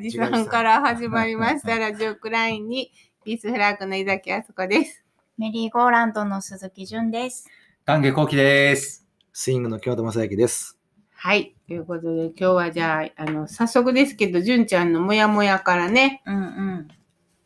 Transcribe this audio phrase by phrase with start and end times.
[0.00, 2.90] 自画自賛から始まりました ラジオクラインに
[3.22, 5.04] ピースフラッグの井崎あすこです。
[5.36, 7.46] メリーゴーランドの鈴木純です。
[7.84, 9.06] 丹下幸喜です。
[9.30, 10.78] スイングの京都正幸です。
[11.12, 11.54] はい。
[11.68, 16.88] ということで今日はじゃあ、あの、早速ですけど、純ちゃんのモヤモヤからね、うんうん。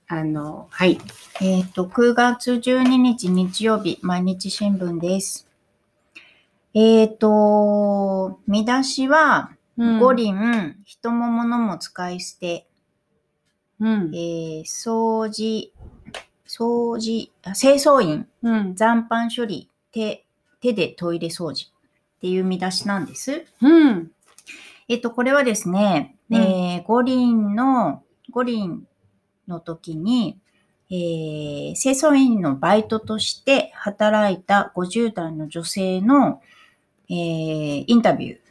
[0.06, 1.00] あの、はい。
[1.40, 5.48] えっ、と、9月12日日曜日、毎日新聞です。
[6.72, 12.66] えっ、と、見出しは、うん五輪、人も物も使い捨て、
[13.80, 14.18] うんえ。
[14.18, 15.72] ー掃除、
[16.46, 18.74] 掃除、あ清掃員、うん。
[18.76, 20.24] 残飯処理、手、
[20.60, 23.44] 手でトイレ掃除っていう見出しなんです。
[23.60, 24.10] うん。
[24.88, 28.86] えっと、これはですね、うんえー五輪の、五輪
[29.48, 30.38] の時に、
[30.90, 36.40] えー清掃員のバイトとして働いた50代の女性の、
[37.08, 38.43] えーインタビューが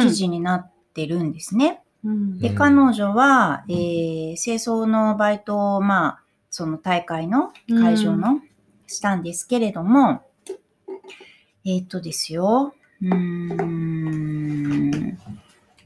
[0.00, 1.82] 記事になってるんですね。
[2.04, 2.38] うん。
[2.38, 8.40] で、うん彼女は、えー清掃のバイトを、まあ、その大会の会場の、
[8.86, 10.22] したんですけれども、
[11.64, 15.18] えーっとですよ、うーん、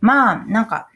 [0.00, 0.88] まあ、なんか、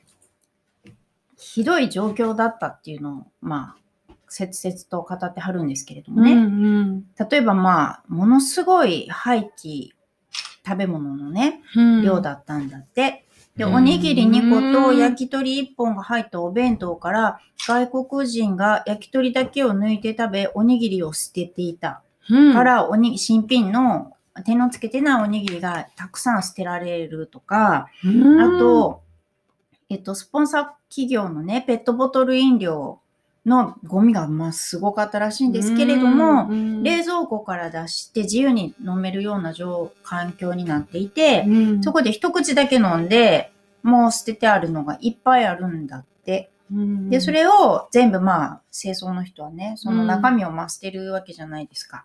[1.37, 3.77] ひどい状況だったっていうのを、ま
[4.09, 6.33] あ、切々と語ってはるんですけれどもね。
[6.33, 7.05] うん。
[7.31, 9.91] 例えばまあ、ものすごい廃棄、
[10.67, 12.03] 食べ物のね、うん。
[12.03, 13.25] 量だったんだって。
[13.57, 22.03] で、うんおにぎり2個と焼き鳥1本が入ったお弁当から、外国人が焼き鳥だけを抜いて食べ、おにぎりを捨てていた。
[22.29, 22.53] うん。
[22.53, 24.13] から、おに、新品の
[24.45, 29.03] 手のつけてないおにぎりがたくさん捨てられるとか、うん、あと、
[29.89, 33.01] えっと、スポンサー企業のね、ペットボトル飲料
[33.47, 43.53] のゴミがまあすごかったらしいんですけれども、うん、冷蔵庫から出して自由に飲めるような状環境になっていて、うんそこで一口だけ飲んで、
[43.85, 46.51] もう捨ててあるのがいっぱいあるんだって。
[46.73, 52.05] うんで、それを全部まあ、清掃の人はね、その中身を増捨てるわけじゃないですか。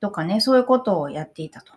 [0.00, 1.72] とかね、そういうことをやっていたと。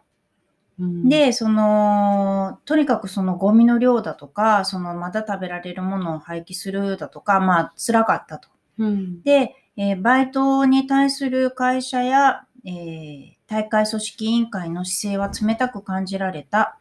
[0.80, 8.50] うん、で、その、とにかくそのゴミの量だとか、そのまだ食べられるものを廃棄するだとか、まあ、辛かったと。
[8.78, 16.78] うん、で、えーバイトに対する会社や、えー大会組織委員会の姿勢は冷たく感じられた。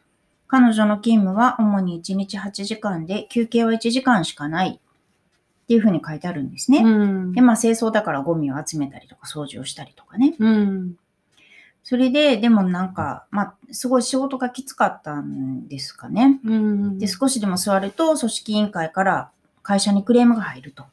[0.47, 4.79] 彼女の勤務は主に1日8時間で、休憩は1時間しかない。
[4.79, 6.79] っていうふうに書いてあるんですね。
[6.79, 10.35] うん、で、まあ、清掃だからゴミを集めたりとか掃除をしたりとかね。
[10.39, 10.95] うん、
[11.83, 16.39] それで、でもなんか、まあ、すごい仕事がきつかったんですかね。
[16.43, 19.31] うん、で、少しでも座ると、組織委員会から
[19.61, 20.85] 会社にクレームが入ると。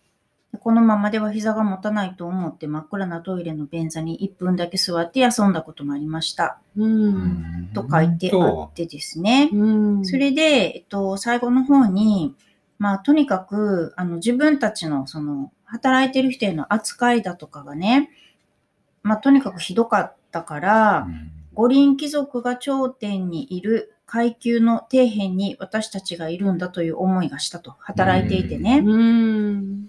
[0.53, 6.59] でこのままでは膝が持たないと思って真っ暗なトイレの便座に1分だけ座って休んだこともありました。
[6.77, 9.51] うん、と書いてあってですね。
[9.53, 9.65] う
[10.01, 10.43] ん、それで、
[10.77, 12.35] えっと、最後の方に、
[12.79, 18.11] まあ、とにかく、あの、自分たちの、その、働いてる人への扱いだとかがね、
[19.03, 21.09] まあ、とにかくひどかったから、
[21.55, 27.75] 五輪貴族が頂点にいる階級の底辺に私たちがいるんだという思いがしたと。
[27.81, 28.79] 働いていてね。
[28.79, 29.89] うん、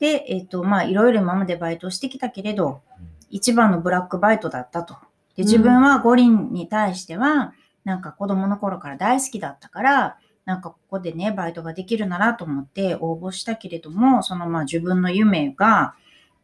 [0.00, 2.80] で、えっ、と、まあ、いろいろ今までバイトをしてきたけれど、
[3.28, 4.94] 一番のブラックバイトだったと。
[5.36, 7.52] で、自分は五輪に対しては、
[7.84, 15.94] なんか子供の頃から大好きだったから、なんかここでね、バイトができるならと思って応募したけれども、そのまあ自分の夢が、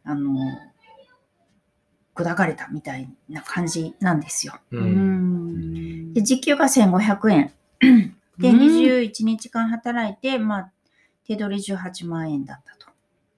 [0.03, 0.39] あの、
[2.15, 4.53] 砕かれたみたいな感じなんですよ。
[4.71, 4.77] う。
[4.77, 7.53] うんん、で、時給が1500円。
[7.79, 10.71] で、うん21日間働いて、まあ、
[11.25, 12.86] 手取り18万円だったと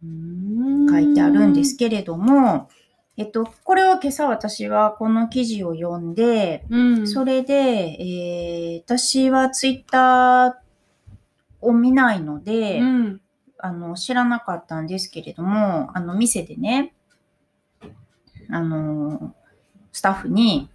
[0.01, 2.69] 書いてあるんですけれども、
[3.17, 10.53] えっと、これを今朝私はこの記事を読んで、うん、それで、えー私はツイッター
[11.62, 13.21] を見ないので、うん、
[13.59, 16.94] あの、知らなかったんですけれども、あの、店でね、
[18.50, 19.35] あの、
[19.91, 20.69] スタッフに、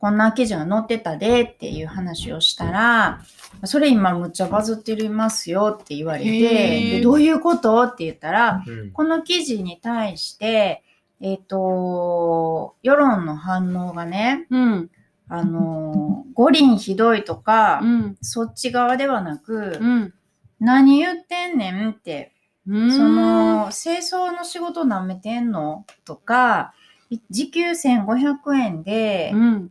[0.00, 3.20] こんな記事が載ってたでっていう話をしたら、
[3.64, 8.90] それ今むっちゃバズってるますよって言われて、どういうことって言ったら、うん。
[8.92, 10.82] この記事に対して、
[11.20, 14.90] えっ、と、世論の反応がね、うん、
[15.28, 20.14] あの、五輪ひどいとか、うん、そっち側ではなく、うん、
[20.60, 22.32] 何言ってんねんって、
[22.66, 26.72] うん、その、清掃の仕事舐めてんのとか、
[27.10, 29.70] い時給1500円で、うん、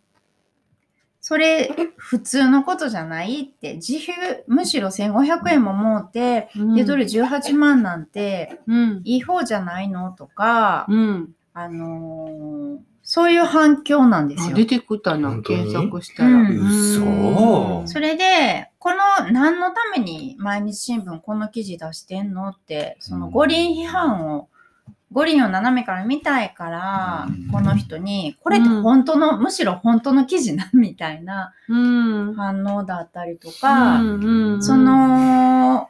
[1.29, 4.13] それ普通のことじゃないって、時給
[4.47, 8.59] むしろ1500円ももうて、うん、手取り18万なんて。
[8.65, 14.51] うん、いい方じゃないのとか、うん、あのーそういう反響なんですよ。
[14.53, 16.29] あ出てくたな、検索したら。
[16.29, 16.47] うん。
[16.47, 17.87] うん嘘。
[17.87, 24.49] それで、この何のために毎日新聞この記事出してんのって、その五輪批判を、
[25.11, 31.75] 五輪を斜めから見たいからうん、この人に、これって本当の、むしろ本当の記事な、みたいなう
[32.31, 32.33] ん。
[32.35, 34.23] 反応だったりとか、うん
[34.53, 34.63] うん。
[34.63, 35.89] そ、の、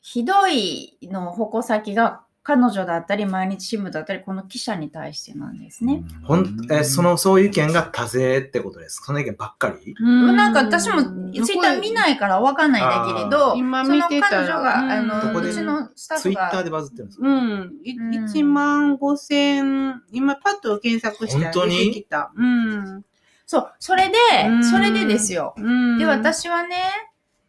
[0.00, 6.04] ひどいの矛先が彼女だったり、毎日新聞だったり、この記者に対してなんですね。
[6.22, 9.02] ほんえその、そういう意見が多勢ってことです。
[9.04, 17.26] その意見ばっかりうなんか私もツイッター見ないからわかんないんだけれど、今その見てたら彼女が、うんあの、どこでうちのスタッツイッターでバズってるんですか？
[17.26, 17.72] うん。
[17.82, 21.92] いうん1万5千、今パッと検索したら出本当に？
[21.94, 22.30] てきた。
[22.36, 23.04] うん。
[23.44, 24.14] そう、それで
[24.48, 25.54] うん、それでですよ。
[25.56, 25.98] うん。
[25.98, 26.76] で、私はね、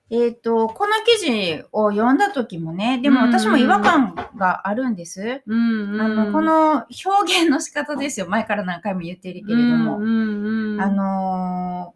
[0.10, 5.42] えっ、と、この記事を読んだ時もね、でもうん私も違和感があるんです。
[5.46, 8.28] うんうん、あの、この表現の仕方ですよ。
[8.30, 9.98] 前から何回も言ってるけれども。
[9.98, 11.94] うんうんうん、あの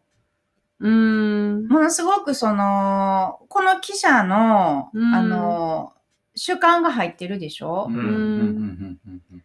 [0.80, 1.68] うん。
[1.68, 5.16] ー、ものすごくその、この記者の、うん。
[5.16, 6.02] あのー
[6.34, 9.22] 主観が入ってるでしょ、うんうんうんうんうん。
[9.34, 9.42] うん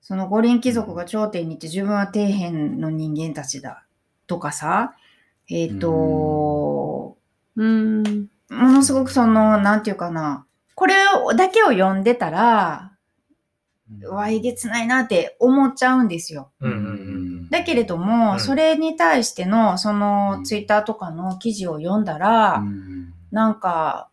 [0.00, 3.84] その五輪貴族が頂点に行って自分は底辺の人間たちだ
[4.26, 4.94] とかさ、
[5.50, 7.17] えっ、と、
[7.58, 8.28] うん。
[8.48, 10.94] ものすごくその、なんていうかな、これ
[11.24, 12.98] をだけを読んでたら、うん
[14.10, 16.50] わいげつないなって思っちゃうんですよ。
[16.60, 24.08] うんうんだけれども、うんそれに対しての、そのうんツイッターとかの記事を読んだら、うんなんか、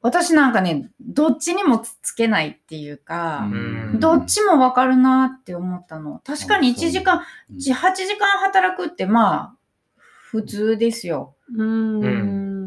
[0.00, 3.56] 私なんかね、どっちにもつつけないっていうか、う
[3.96, 6.20] んどっちもわかるなって思ったの。
[6.24, 9.54] 確かに1時間、うん8時間働くってまあ、
[10.30, 11.34] 普通ですよ。
[11.56, 12.00] うん。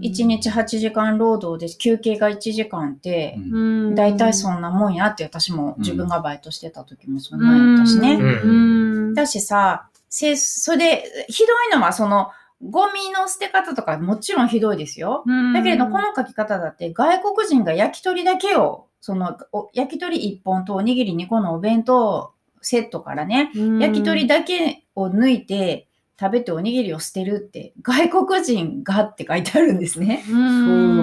[0.09, 3.59] 1日8時間労働で休憩が1時間って、う
[3.91, 3.95] ん。
[3.95, 8.13] 大体そんなもんやって私も自分がバイトしてた時もそんなんやったしね。
[8.15, 9.13] うん。
[9.13, 12.29] だしさ、せそれで、ひどいのはその、
[12.61, 15.23] ゴミの捨て方とかもちろんひどいですよ。
[15.25, 25.87] うんだけれど、この書き方だって外国人が焼き鳥だけを、その、お焼き鳥1本とおにぎり2個のお弁当セットからね、焼き鳥だけを抜いて
[26.19, 30.23] 食べておにぎりを捨てるって、外国人がって書いてあるんですね。
[30.25, 30.37] そう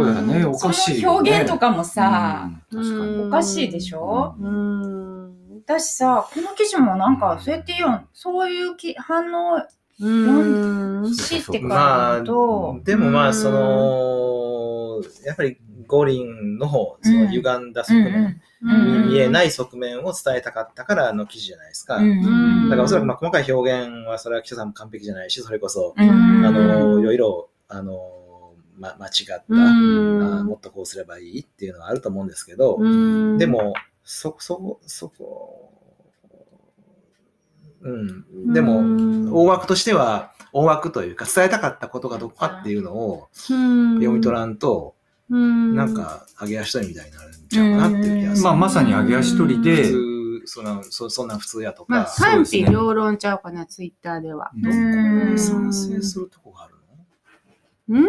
[0.07, 1.31] やね、おかしいそのよね。
[1.31, 3.23] 表現とかもさ、うん確かに。
[3.25, 4.35] おかしいでしょ？
[4.41, 5.65] うん。
[5.67, 9.63] だしさ、この記事もなんか、そうやって言う、そういうき反応
[10.01, 11.13] うん。
[11.15, 15.59] 知ってかまらあだと、、でもまあ、その、やっぱり
[15.93, 21.97] 五輪の方、その歪んだ側面、うん見えない側面を伝えたかったからの記事じゃないですか。
[21.97, 27.99] だからおそらくまあ細かい表現は、それは記者さんも完璧じゃないし、それこそ、うんあの、いろいろ、あの、
[28.79, 33.39] ま、間違った、うんあもっとこうすればいいっていうのはあると思うんですけど、うん。
[33.39, 33.75] で、も、
[34.05, 35.73] そ、そこ、そこ、
[37.83, 39.35] うん、でも、うん。
[39.35, 43.59] 大枠としては、大枠というか、伝えたかったことがどこかっていうのを読
[43.95, 45.02] 読み取らんと、ん
[45.33, 48.45] なん、か、上げ足取りみたいになるんちゃうかなっていう気がする。
[48.45, 54.51] まあ、まさに上げ足取りで、普通、そんな、そそんなん普通やとまあ、か、賛否両論ちゃうかな、ツイッターでは。
[54.55, 54.69] うんど
[55.33, 56.75] こ賛成するとこがある
[57.89, 58.09] の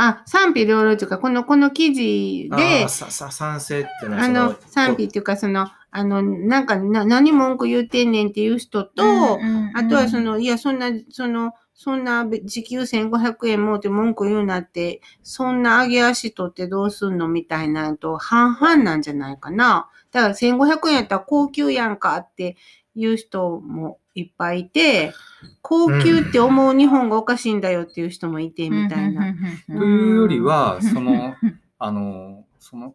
[0.00, 9.38] あ、賛否両論というか、この、この記事であ賛成っていうのはそあの、賛否っていうか、その、あの、なんかな、何文句言ってんねんっていう人と、
[9.74, 19.88] あとはそ、の、いや、そんな、その、そんなべ時給1500円もって文句言うなって、そんな上げ足取ってどうすんのみたいなのと半々なんじゃないかな。
[20.10, 22.56] だから1500円やったら高級やんかって
[22.96, 25.12] いう人もいっぱいいて、
[25.62, 29.32] 高級って思う日本がおかしいんだよっていう人もいて、みたいな。
[29.68, 31.36] というよりは、その、
[31.78, 32.94] あの、その、うん。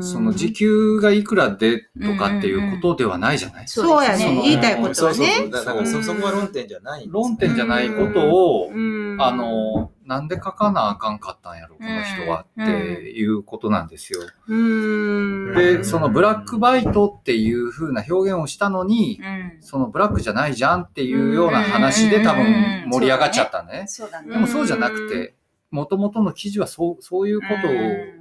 [0.00, 4.24] その時給がいくらでとかっていうことではないじゃないそうやね。
[4.24, 5.50] その言いたいことはそうそうねそう。
[5.50, 7.08] だからそ、そこは論点じゃないね。
[7.12, 8.78] 論点じゃないことを、う
[9.16, 12.70] んあ、の、なんで書かなあかんかったんやろ、この人はって
[13.10, 14.20] いうことなんですよ。
[14.48, 15.54] うん。
[15.54, 22.44] で、そのブラックバイトっていう風な表現をしたのに、うんそのブラックじゃないじゃんっていうような話で多分
[22.90, 23.84] 盛り上がっちゃったね。
[23.86, 24.30] そうだね。
[24.30, 25.34] でもそうじゃなくて、
[25.70, 28.13] もともとの記事はそう、そういうことを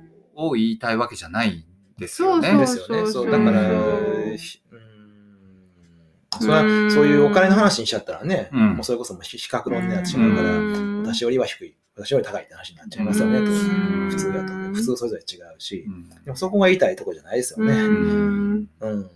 [0.53, 1.63] 言いたいわけじゃないん
[1.99, 2.49] ですよね。
[2.49, 2.97] そうですよね。
[3.03, 4.83] そうそう、だから、そうん
[6.41, 13.39] それはうんそういうお金の話にしちゃったらね、うんもうそれこそもう比比較論になってしまうから、うん私よりは低い、私より高いって話になっちゃいますよね、
[14.09, 14.53] 普通だと。
[14.73, 17.73] 普通それぞれ違うしう、んでもそこが言いたいところじゃないですようね。
[17.75, 18.67] ん。
[18.79, 19.09] うん。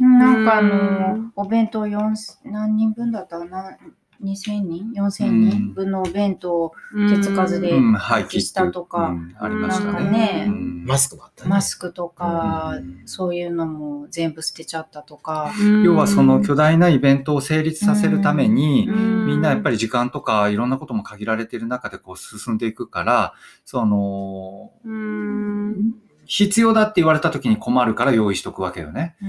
[0.00, 0.68] なんかあうの
[1.16, 3.76] ん、お弁当4、何人分だったかな？
[4.22, 5.74] 2000人 ?4000 人？
[5.74, 6.72] 分のお弁当を
[7.10, 9.08] 手つかずでうん、廃棄したとか。
[9.08, 9.34] うん。
[9.38, 10.48] ありましたなんかね。
[10.84, 11.50] マスクもあったね。
[11.50, 13.02] マスクとか、うん。
[13.06, 15.52] そういうのも全部捨てちゃったとか。
[15.84, 23.34] 要はその巨大なイベントを成立させるために、みんなやっぱり、り時間とかいろんなことも限られている中でこう進んでいくから、
[23.64, 25.94] その、うん。
[26.26, 29.16] 必要だって言われた時に困るから用意しとくわけよね。
[29.20, 29.26] で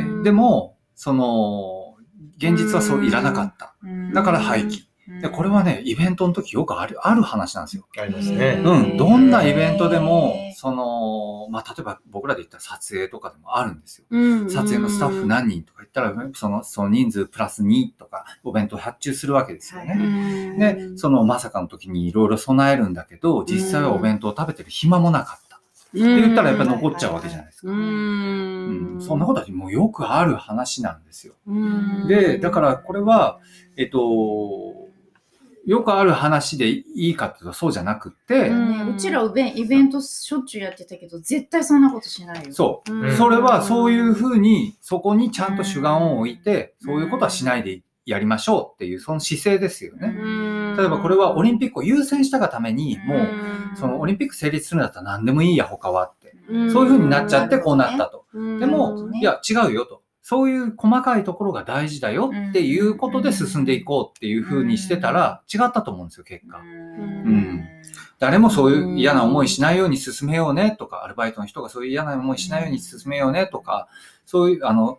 [0.00, 0.22] う、ん。
[0.24, 1.83] でも、その、
[2.50, 3.74] 現実はそういらなかった。
[4.12, 4.84] だから廃棄。
[5.20, 7.86] で、これはね、イベントの時よくある、ある話なんですよ。
[7.98, 8.62] ありますね。
[8.64, 14.06] うん、どんなイベントでもその、まあ、例えば僕らで言ったら撮影とかでもあるんですよ。
[14.08, 20.54] うん撮影のスタッフ何人とか言ったら、その、その人数プラス2とか、お弁当発注するわけですよはね。
[20.56, 25.43] いで、そのまさかの時にいろいろ備えるんだけど、実際はお弁当を食べてる暇もなかった。
[26.00, 27.68] って言ったらやっぱり残っちゃうわけじゃないですか。
[27.68, 31.34] ううんんそんなことはもうよくある話なんですよ。
[31.46, 33.38] うんで、だからこれは、
[33.76, 34.00] えっと、
[35.66, 42.52] よくある話でいいかっていうとそうじゃなくて、ううちらイベンイベントしょっちゅうやってたけど、絶対そんなことしないよ。
[42.52, 42.92] そう。
[42.92, 50.08] うんそれはそういうふうに、そこにちゃんと主眼を置いて、そういうことはしないでやりましょうっていう、その姿勢ですよね。
[50.08, 50.33] うん
[50.76, 56.34] 例えばこれはオリンピックを優先したがために、もう、うんそのオリンピック成立するんだったら何でもいいや、他はって。
[56.48, 58.26] うんそういうふうになっちゃってこうなったと。
[58.32, 60.02] うんでも、うんいや、違うよと。
[60.22, 66.58] そういう細かいところが大事だよっていうことで進んでいこうっていうふうにしてたら違ったと思うんですよ、結果。
[66.58, 67.64] うん
[68.18, 73.88] 誰もそういう嫌な思いしないように進めようねとか、アルバイトの人がそういう嫌な思いしないように進めようねとか、
[74.24, 74.98] そういう、あの、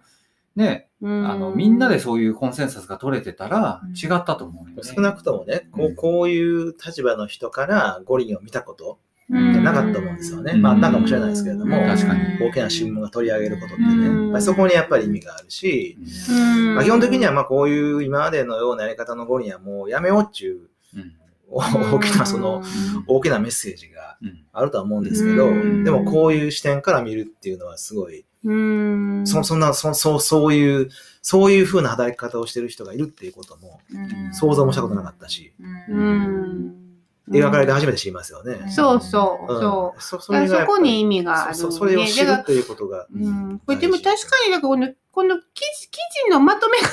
[0.55, 1.29] ね、うん。
[1.29, 3.91] あの、みんなでそういうコンセンサスが取れてたらうん。
[3.91, 4.83] 違ったと思うよね。
[4.83, 5.95] 少なくともね、こううん。
[5.95, 9.51] こういう立場の人から五輪を見たことうん。
[9.51, 10.53] ってなかったと思うんですよね。
[10.55, 10.61] うん。
[10.61, 12.21] まあ、なんかもしれないですけれども、確かに。
[12.47, 14.27] 大きな新聞が取り上げることってうん。
[14.27, 15.97] ね、まあ、そこにやっぱり意味があるし、
[16.29, 16.75] うん。
[16.75, 21.13] まあ、基本的にはまあこういう今までのようなやり方の五輪はもうやめようっちゅううん。
[21.47, 22.63] 大きなその
[23.07, 24.45] 大きなメッセージがうん。
[24.53, 25.83] あるとは思うんですけど、うん。
[25.83, 29.27] でもこういう視点から見るっていうのはすごい、うん。
[29.27, 30.89] そそんなそそうそういう
[31.21, 33.79] そういう風な働き方をしてる人がいるっていうことも
[34.33, 35.53] 想像もしたことなかったし、
[35.89, 36.75] うん。
[37.29, 38.71] 描かれて初めて知りますよね。
[38.71, 39.59] そうそううん。
[39.59, 40.01] そう。
[40.01, 40.33] そそ
[40.67, 44.13] こに意味味があるそそれを知るだかっていうことが、らうん、これでも確か
[44.45, 45.43] になんかこのこの記
[45.79, 46.91] 事記事のまとめ方が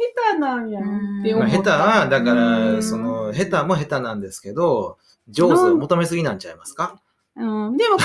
[0.00, 1.62] 下手なんやんってまあ、思った。
[1.62, 4.96] 下手は、だかうら、んその、下手も下手なんですけど、
[5.28, 7.00] 上手を求めすぎなんちゃいますか、
[7.40, 8.02] うん、でもこ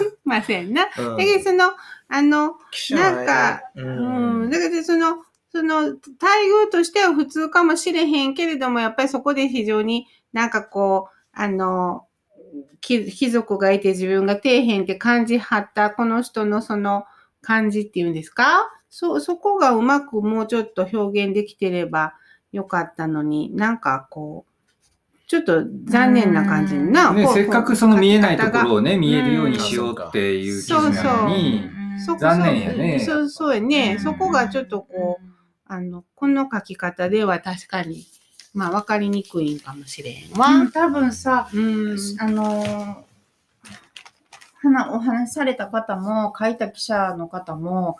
[0.00, 0.86] れ、 まあ、そうやんな。
[0.98, 1.16] うん。
[1.16, 1.72] だけどその、
[2.08, 2.56] あの、
[2.90, 5.96] なんか、ううん、だからその、その、待
[6.66, 12.06] 遇としては普通かもしれへんけれども、やっぱりそこで非常になんかこう、あの、
[12.80, 17.04] 貴貴族がいて自分が底辺って感じはったこの人のその
[17.42, 18.70] 感じっていうんですか？
[18.88, 22.14] そ、そこがうまくもうちょっと表現できてれば
[22.52, 24.47] よかったのに、なんかこう、
[25.28, 27.12] ちょっと残念な感じにな。
[27.12, 31.68] ね、せっかくその見えないところををね、見えるようにしようっていう記事なのに、
[32.04, 33.98] そこ残念やねそう、そうやね。
[34.02, 35.24] そこがちょっとこう、
[35.66, 38.06] あの、この書き方では確かに、
[38.54, 40.48] まあ、わかりにくいんかもしれへんわ。
[40.48, 41.96] うん、多分さ、うん。
[42.18, 43.04] あの
[44.94, 47.98] お話しされた方も書いた記者の方も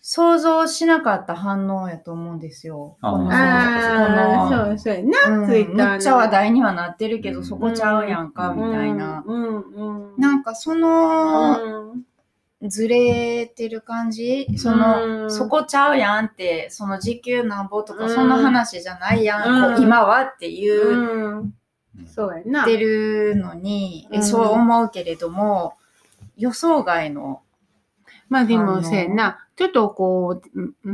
[0.00, 2.96] 想像しなかった反応やと思うんですよ。
[3.00, 5.90] あーこのあそう、そうやな、うんツイッターの。
[5.92, 9.22] むっちゃ話題にはなってるけど、うんそこちゃうやんか、うんみたいな。
[9.26, 10.20] うん、うん。
[10.20, 12.04] なんかそのうん
[12.68, 21.54] ずれてる感じ、そうんの、そこちゃうやんって、その時給なんぼとか、うんその話じゃないやん、うんこう今はって言っうん。
[22.06, 22.64] そうやな。
[22.64, 25.74] てるのに、うんそう思うけれども、
[26.36, 27.42] 予想外の、
[28.28, 29.38] まあでも、あのそうやな。
[29.56, 30.90] ちょっとこう、うん、う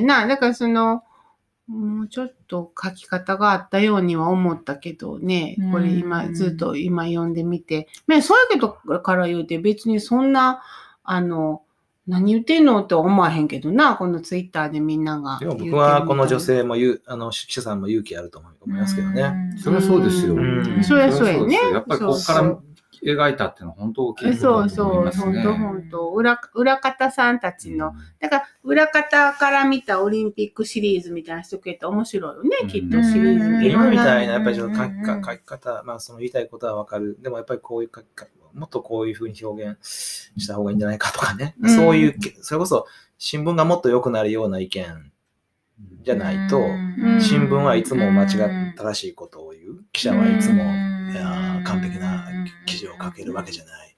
[0.00, 0.26] んな。
[0.26, 1.02] だからその、
[1.68, 7.88] もうちょっと書き方があったようには思ったけどね、これ今うんずっと今読んでみて。
[8.06, 8.70] まあそうやけど
[9.00, 10.62] から言うて別にそんな、
[11.02, 11.62] あの、
[12.06, 19.22] 何言ってんのって思わへんけどな、このツイッターでみんながでも僕はこの女性も言う、あの、記者さんも勇気あると思いますけどね。
[19.22, 20.34] うんそれはそうですよ。
[20.34, 22.58] うんそりゃそうやねやっぱりここから
[23.06, 25.32] 描いたっていうのは本当大きいことそうだと思いそう。
[25.32, 33.68] 本当本当裏、裏方さんたちの、だから裏方から見たオリンピックシリーズみたいな人けって面白いよね、うんきっとシリーズ。
[33.68, 34.32] 今みたいな。
[34.32, 37.18] な、やっぱりちょっと書きか書き方、まあその言いたいことはわかる。
[37.20, 41.54] でもやっぱりこういう書き方、もっとこういうふうに表現した方がいいんじゃないかとかね。
[41.60, 42.86] うんそういう、それこそ
[43.18, 45.12] 新聞がもっと良くなるような意見
[46.02, 48.26] じゃないと、うん新聞はいつも間違
[48.70, 49.84] っ正しいことを言う。
[49.92, 50.64] 記者はいつも、
[51.64, 52.26] 完璧な
[52.66, 53.96] 記事を書けるわけじゃない。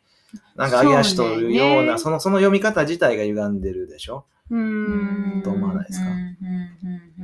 [0.56, 1.98] なんか揚げ足というような、そね。
[1.98, 4.26] そのその読み方自体が歪んでるでしょ？
[4.50, 5.42] うん。
[5.44, 6.06] と思わないですか？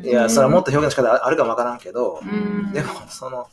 [0.03, 2.73] いや、それはもっと表現の仕方あるかもわからんけど、うん。
[2.73, 3.47] でも、その、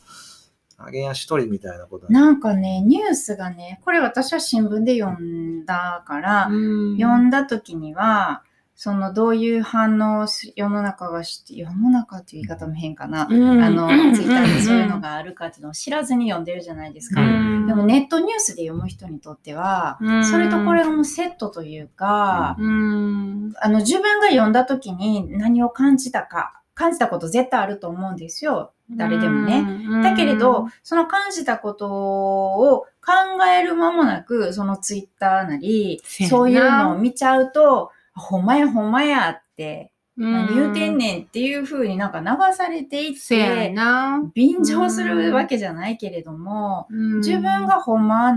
[0.84, 6.96] 揚げ足取りみたいなことはなんかね、ニュースがね、これ私は新聞で読んだから、うん。
[6.98, 8.42] 読んだ時には、
[8.82, 13.28] そのどういう反応をし世の中がして、世の中っていう言い方も変かな。
[13.30, 17.22] うんあの、ツイッターでそういうのが、があるかっていうのを知らずに読んでるじゃないですうか。
[17.22, 28.72] んでもネットニュースで読む人にとっては、うんそれとこれがもうセットというか、うんあの自分が読んだ時に何を感じたか、感じたこと絶対あると思うんですよ。
[28.90, 29.62] 誰でもね。
[29.62, 44.22] ねだけれど、その感じたことを考える間もなく、そのツイッターなり、そういうのを見ちゃうと、あほんまやほんまやって、何言うてんねんっていう風になんか流されていって、な。
[44.34, 48.34] 便乗するわけじゃないけれども、自分がほんま、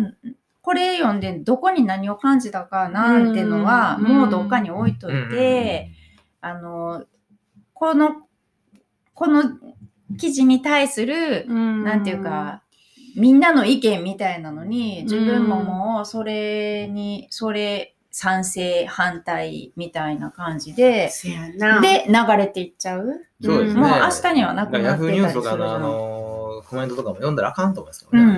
[0.61, 4.05] これ読んでどこに何を感じたかなんてのは、うん。
[4.05, 5.91] もうどっかに置いといて、
[6.41, 7.05] あの、
[7.73, 8.23] この、
[9.13, 9.43] この
[10.17, 12.63] 記事に対する、うん、なんていうか、
[13.15, 21.81] みんなの意見みたいなのに、自分ももうそれに、それ賛成、反対みたいな感じで、せやな。
[21.81, 23.09] で、流れていっちゃう？
[23.43, 23.81] そうですね。
[23.81, 28.35] もう明日にはなくなってたヤフーニュースとかのあの、コメントとかも読んだらあかんと思いますけどね。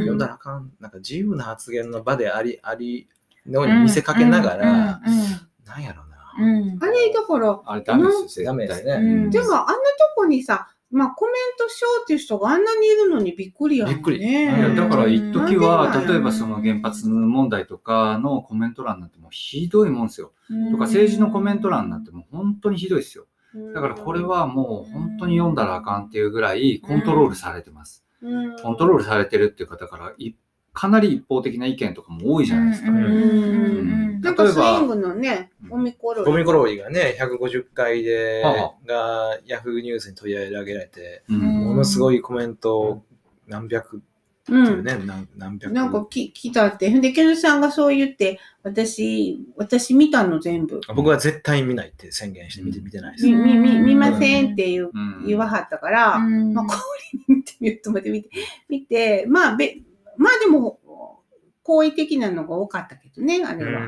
[0.00, 0.70] 読んだらあかん。
[0.80, 3.08] なんか自由な発言の場であり、あり、
[3.46, 5.00] のように見せかけながら、
[5.64, 6.18] なんやろうな。
[6.38, 8.92] うんあれ、だから、あれダメですよ、ダメですね。
[8.92, 9.72] うんでもあんなと
[10.14, 13.94] こにさ、まあコメントしようっていう人があんなにいるのにびっくりやんね。
[13.94, 14.20] びっくり
[14.76, 20.32] だから一時はうん、例えばその原発問題とかのコメント欄なんてもうひどいもんですよ。
[20.70, 23.26] とか政治のコメント欄なんてもう本当にひどいですよ。
[23.74, 28.04] だからこれはもう本当に読んだらあかんっていうぐらいコントロールされてます。
[28.22, 30.34] うん、コントロールされてるっていう方からい
[30.78, 32.92] かなり一方的な意見とかも多いじゃないですか。
[32.92, 36.30] なんかスイングのね、ゴミコロリ。
[36.30, 43.02] ゴミコロリがね、150回で、はが、ヤフーニュースに取り上げられて、うんものすごいコメントを
[43.48, 44.00] 何百っ
[44.46, 44.66] てうん。
[44.66, 45.72] いうね、何何百。
[45.72, 46.88] なんかき来たって。
[47.00, 50.80] で、ケンさんがそう言って、私、私見たの全部。
[50.94, 53.26] 僕は絶対見ないって宣言して見て見てないです。
[53.26, 58.30] み、み、み、見ませんっていう、うん言わはったから、うんまあ、氷に見てみようと思って見て、
[58.68, 59.78] 見て、まあ、べ、
[60.18, 60.78] まあでも、
[61.62, 63.86] 好意的なのが多かったけどね、あれは。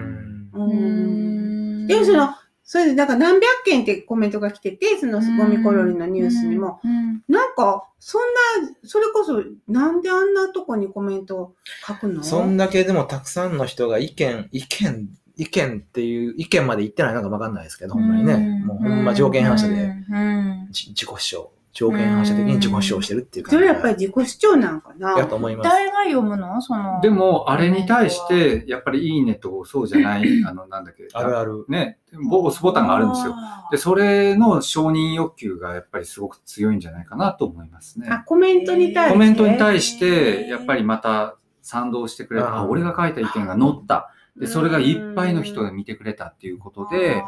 [0.54, 1.86] うん。
[1.86, 2.30] でもその、
[2.62, 7.22] それで、だから何百件ってコメントが来てて、そのゴミコロリのニュースにも、うん。
[7.26, 8.22] なんか、そん
[8.62, 11.54] な、それこそ、なんであんなとこにコメントを
[11.86, 12.22] 書くの？
[12.22, 18.62] そんだけでもたくさんの人が意見、意見、意見っていう、意見まで言ってないのかわかんないですけど、ほんまにね。
[18.64, 20.68] もうほんま条件反射で、うん。
[20.70, 21.50] じ自己主張。
[21.72, 25.16] 条件反射的に自己主張してるっていうそ感じれやっぱり自己主張なんかな？
[25.18, 25.70] やと思います。
[25.70, 26.60] 誰が読むの？
[26.60, 27.00] その。
[27.00, 31.06] でも、あれに対して、やっぱりいいねとそうじゃない、 あの、なんだっけ。
[31.12, 31.64] あるある。
[31.68, 33.34] ね、ボ押すボタンがあるんですよ。
[33.70, 38.08] で、それの承認欲求がやっぱりすごく強いんじゃないかなと思いますね。
[38.10, 39.12] あ、コメントに対して？
[39.12, 42.56] コメントに対して、やっぱりまた賛同してくれた。
[42.58, 44.12] あ、うん俺が書いた意見が載った。
[44.40, 47.22] で、それがいっぱいの人が見てくれたっていうことで、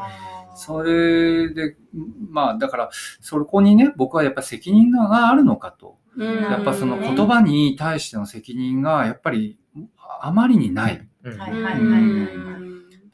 [0.55, 1.77] それで、
[2.29, 5.98] まあ、だから、そこにね、僕はやっぱ責任があるのかと。
[6.16, 9.59] うん、やっぱその言葉に対しての責任が、やっぱり
[10.20, 11.09] あまりにない。
[11.22, 11.38] うん。
[11.38, 12.62] はいうん、はいはいはい。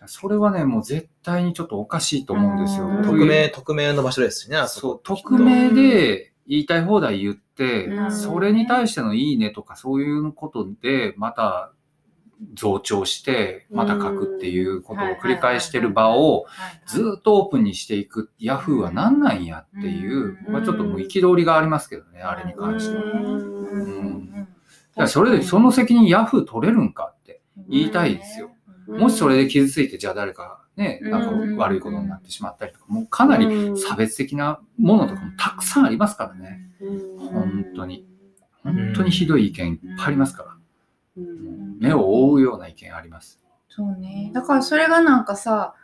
[0.06, 2.88] それはね、もう絶対にちょっとおかしいと思うんですよ。
[3.04, 11.72] 匿名、匿名の場所ですしね、あそそうこ。、匿名で言いたい放題言って、うんそれに対してのいいねとかそういうことで、また
[12.55, 16.46] 増長して、また書くっていうことを繰り返してる場を
[16.87, 20.53] ずっとオープンにしていく、ヤフーは何なんやっていう、うん。
[20.53, 23.03] まあちょっともう憤りがありますけどね、あれに関しては。
[23.05, 24.48] だうん
[24.98, 28.51] からそれでその責任ヤフー取れるんかって言いたいですよ。
[28.88, 36.61] もしそれで傷ついて、じゃあ誰かね、なんか悪いことになってしまったりとか、もうかなり差別的なものとかもたくさんありますからね。
[37.18, 38.07] 本当に。
[38.64, 40.58] 本当にひどい意見いっぱいありますから。
[41.18, 41.22] う
[41.76, 43.40] ん目を覆うような意見あります。
[43.68, 44.31] そうね。
[44.35, 45.74] だからそれがなんかさ、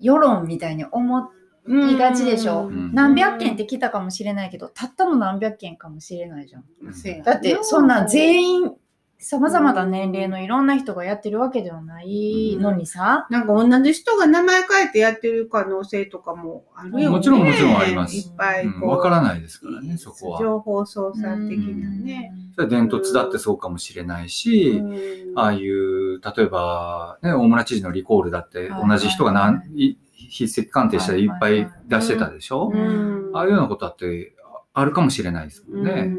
[0.00, 1.30] 世論みたいに思
[1.68, 2.68] いがちでしょ？
[2.68, 6.64] ん何百件って来たかもしれないけど、たったの何百件かもしれないじゃん。
[6.92, 8.72] せやだってそんな全員、
[9.20, 17.08] 様々な年齢のいろんな人がやってるわけではないのにさ、なんか同じ人が名前変えてやってる可能性とかもあるよね。
[17.10, 18.16] もちろんもちろんあります。
[18.16, 18.80] いっぱいうん。
[18.80, 20.40] こう、わからないですからね、そこは。
[20.40, 22.32] 情報操作的なね。
[22.54, 25.38] それは伝突だってそうかもしれないし、うん。
[25.38, 28.88] ああいう、例えば、ね、大村知事のリコールだってはい。
[28.88, 29.98] 同じ人が何、い
[30.38, 33.30] 筆跡鑑定したらいっぱい出してたでしょ、うん。
[33.34, 34.34] ああいうようなことだって
[34.72, 36.16] あるかもしれないですもんね。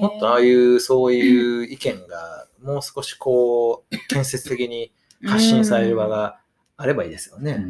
[0.00, 4.92] もっとああいう、そういう意見が、もう少しこう、建設的に
[5.24, 6.40] 発信される場が
[6.76, 7.64] あればいいですよね。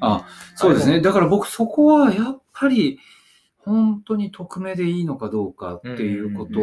[0.00, 1.00] あそうですね。
[1.00, 2.98] だから僕そこはやっぱり、
[3.68, 6.58] 本当に匿名でいいのかどうかっていうこと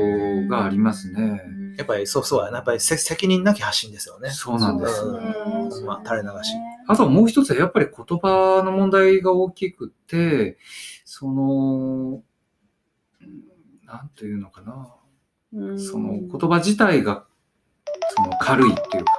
[0.49, 1.39] がありますね。
[1.77, 4.31] やっぱりそうそうやっぱりせ責任なき発信ですよね。
[4.31, 5.03] そうなんです。
[5.03, 5.11] う
[5.83, 6.55] んまあ垂れ流し
[6.87, 10.57] あともう一つはやっぱり言葉の問題が大きくて、
[11.03, 12.23] その、うん
[13.97, 14.93] なんていうのかな。
[15.53, 15.79] うん。
[15.79, 17.25] その言葉自体が
[18.15, 19.13] その軽いっていうか。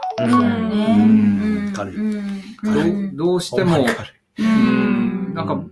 [1.75, 1.97] 軽い。
[1.97, 2.37] うん。
[2.63, 3.87] どうどうしても
[5.35, 5.65] なんか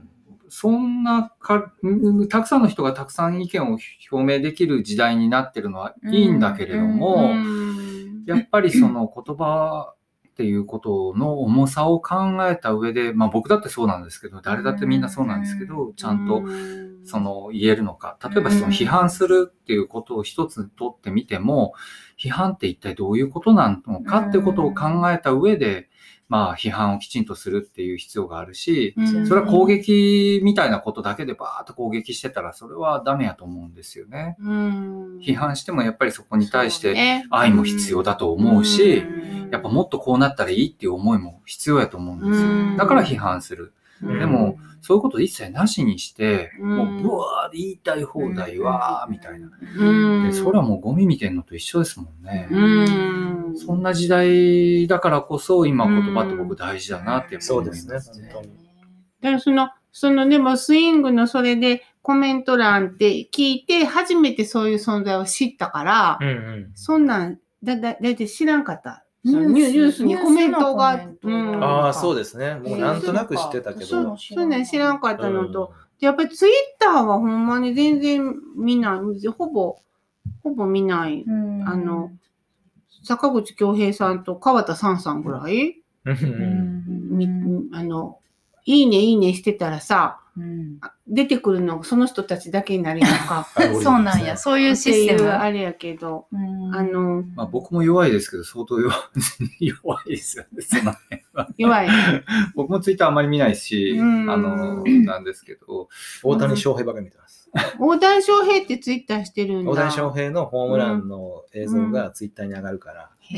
[0.48, 3.78] そんなか、うんたくさんの人がたくさん意見を
[4.12, 8.24] 表明できる時代になってるのはいいんだけれども、うん。
[8.26, 9.94] やっぱりその言葉
[10.34, 16.42] っていうことの重さを考えた上で、まあ僕だってそうなんですけど、誰だってみんなそうなんですけど、ちゃんと
[17.04, 18.18] その言えるのか。
[18.20, 21.74] 例えばその批判するっていうことを一つ取ってみても、
[22.18, 25.88] 批判って一体どういうことなのかってことを考えた上で、
[26.28, 34.36] まあ批判をきちんとするっていう必要があるし、うんそれは攻撃みたいなことだけでバーッと攻撃してたらそれはダメやと思うんですよね。
[34.40, 42.76] うん批判してもやっぱりそこに対してね愛も必要だと思うし、うんやっぱもっとこうなったらいいっていう思いも必要やと思うんですうんよ。
[42.76, 43.72] だから批判する。
[44.04, 49.48] うんでも、そういうこと一切なしにして、うんもうブワーで言いたい放題わーみたいな。
[49.78, 52.48] うんでそれはもうゴミ見てんのと一緒ですもんね。
[52.50, 52.58] う
[53.52, 58.30] んそんな時代だからこそ今言葉って僕大事だなって思いますそうですね。
[58.32, 58.54] 本当に。
[59.20, 66.72] だからその、そのでもスイングのそれでコメント欄って聞いて初めてそういう存在を知ったから、うんうん。
[66.74, 69.03] そんなん、だ、だ、だって知らんかった。
[69.24, 72.54] ニュースにコメントが、ニュースのコメントがああ、そうでですね。
[72.56, 74.16] もうなんとなく知ってたけそうど。
[74.16, 79.78] そういうの知らんかったのと、やっぱりツイッターはほんまに全然見ない、ほぼ、
[80.42, 81.24] ほぼ見ない。
[81.26, 82.10] あの、
[83.02, 87.68] 坂口京平さんと川田さんさんぐらい、うん。
[87.72, 88.18] あの、
[88.64, 93.46] いいねいいねしてたらさ、うん出てくるのがその人たちだけになる やんか。
[93.82, 95.28] そうなんや、そういうシステム。
[95.28, 98.94] あれやけど、うんあの、まあ僕も弱いですけど、相当弱
[99.60, 100.62] い弱いですよね。
[100.62, 101.88] その辺は弱い。
[102.56, 105.88] 僕もツイッターあまり見ないし、うんあの、なんですけど、
[106.22, 107.50] 大谷翔平ばかり見てます。
[107.78, 109.70] 大谷翔平ってツイッターしてるんだ。
[109.70, 113.36] 大谷翔平のホームランの映像がツイッターに上がるから、へ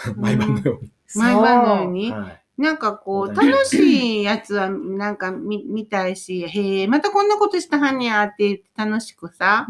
[0.04, 0.90] たくてて 毎晩のように。
[1.16, 2.12] 毎晩のように。
[2.12, 2.40] はい。
[2.60, 9.66] なんかこう、楽しいやつはなんか見 見たいし、へえ、またこんなことしたはんねやって言って楽しくさ、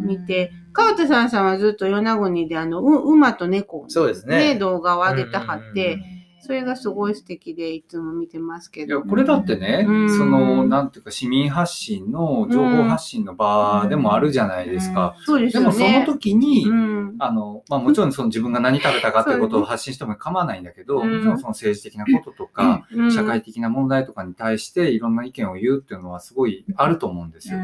[0.00, 4.54] 見て、川田さんさんはずっと与那国であの、う馬と猫そうですね。
[4.54, 5.98] 動画を上げたはっうんうんうて、
[6.42, 9.02] それがすごい素敵でいつも見てますけいや、ど。
[9.02, 15.14] これだってね、うんその、なんていうか、市民発信の、情報発信の場でもあるじゃないですか。
[15.24, 16.04] そうですよでもそのね。
[16.04, 17.14] 時に、うん。
[17.20, 27.58] あの、まあもちろんその自分が何食べたかっていうことを発信しても構わないんだけど、うんもちろんその政治的なこととか、うん社会的な問題とかに対していろんな意見を言うっていうのはすごいあると思うんですよ。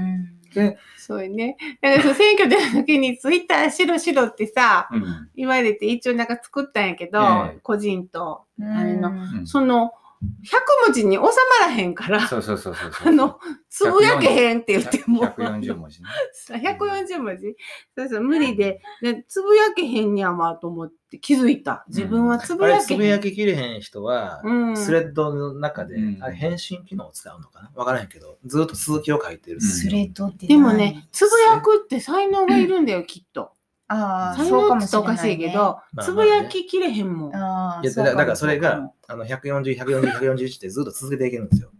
[0.97, 1.57] そうよね。
[1.81, 5.31] だから選挙出た時にツイッターしろしろってさ、うん。
[5.37, 7.59] 言われて一応なんか作ったんやけど、ええ。
[7.63, 9.47] 個人と、あの、うん。
[9.47, 11.29] その、100文字に収ま
[11.67, 13.09] らへんから、そうそうそうそうそう。
[13.09, 16.09] あの、つぶやけへんって言っても、140文字ね。
[16.51, 17.57] 140文字？
[17.97, 21.85] そうそう、無理で、でつぶやけへんにゃわと思って気づいた。
[21.89, 22.99] 自分はつぶやけへん。
[22.99, 27.71] つぶやききれへん人は、うんスレッドの中で、うんあれ返信機能を使うのかな？
[27.77, 29.57] わからへんけど、ずっと続きを書いてる。
[29.57, 33.53] うんスレッドってでもね、つぶやくって才能がいるんだよ、きっと。
[33.89, 35.19] ああ、才そうかもしれない、ね。
[35.19, 37.35] しいけど、まあつぶやききれへんもん。
[37.37, 41.71] ああ、いやそうもだだからそれが、あの、140、140、141ってずっと続けていけるんですよ。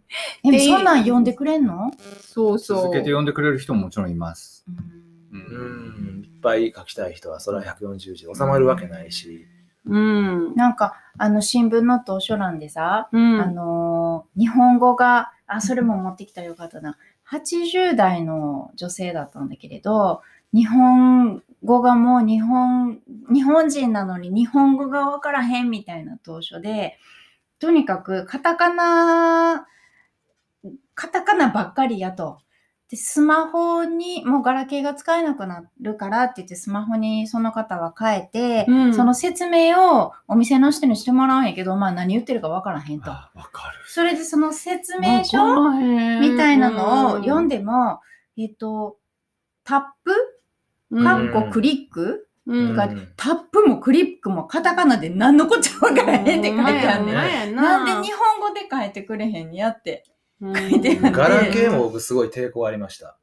[0.43, 1.91] でもそんなん読んでくれんの？
[2.21, 2.81] そうそう。
[2.83, 4.65] 続けて読んでくれる人ももちろんいます。
[5.31, 6.23] ううんん。
[6.23, 9.45] いっぱい書きたい人は、それは140字で収まるわけないし。
[9.85, 10.55] うん。
[10.55, 13.41] なんか、あの、新聞の図書欄でさ、うん。
[13.41, 16.97] あのー日本語が、あ、それも持ってきたらよかったな。
[17.31, 20.21] 80代の女性だったんだけれど、
[20.53, 26.97] 日本語がもう日本、日本人なのに日本語がわからへんみたいな当初で、
[27.59, 29.67] とにかくカタカナ、
[30.95, 32.39] カタカナばっかりやと。
[32.89, 38.21] で、スマホに、もうガラケーが使えなくなるからって言って、スマホにその方は変え
[38.65, 43.11] て、うんその説明をお店の人にしてもらうんやけど、まあ何言ってるかわからへんと。
[43.11, 43.77] あわかる。
[43.85, 47.99] それでその説明書みみたいなのを読んでも、
[48.37, 48.97] えっと、
[49.63, 50.38] タップ
[50.91, 52.75] カッコクリック、うん
[53.15, 57.11] タップもクリックもカタカナで何のこっちゃわからへんって書いてあるね。
[57.45, 60.03] ねなんで日本語で書いてくれへんにやって。
[60.41, 63.17] 本書いてあるガラケーも僕すごい抵抗ありました。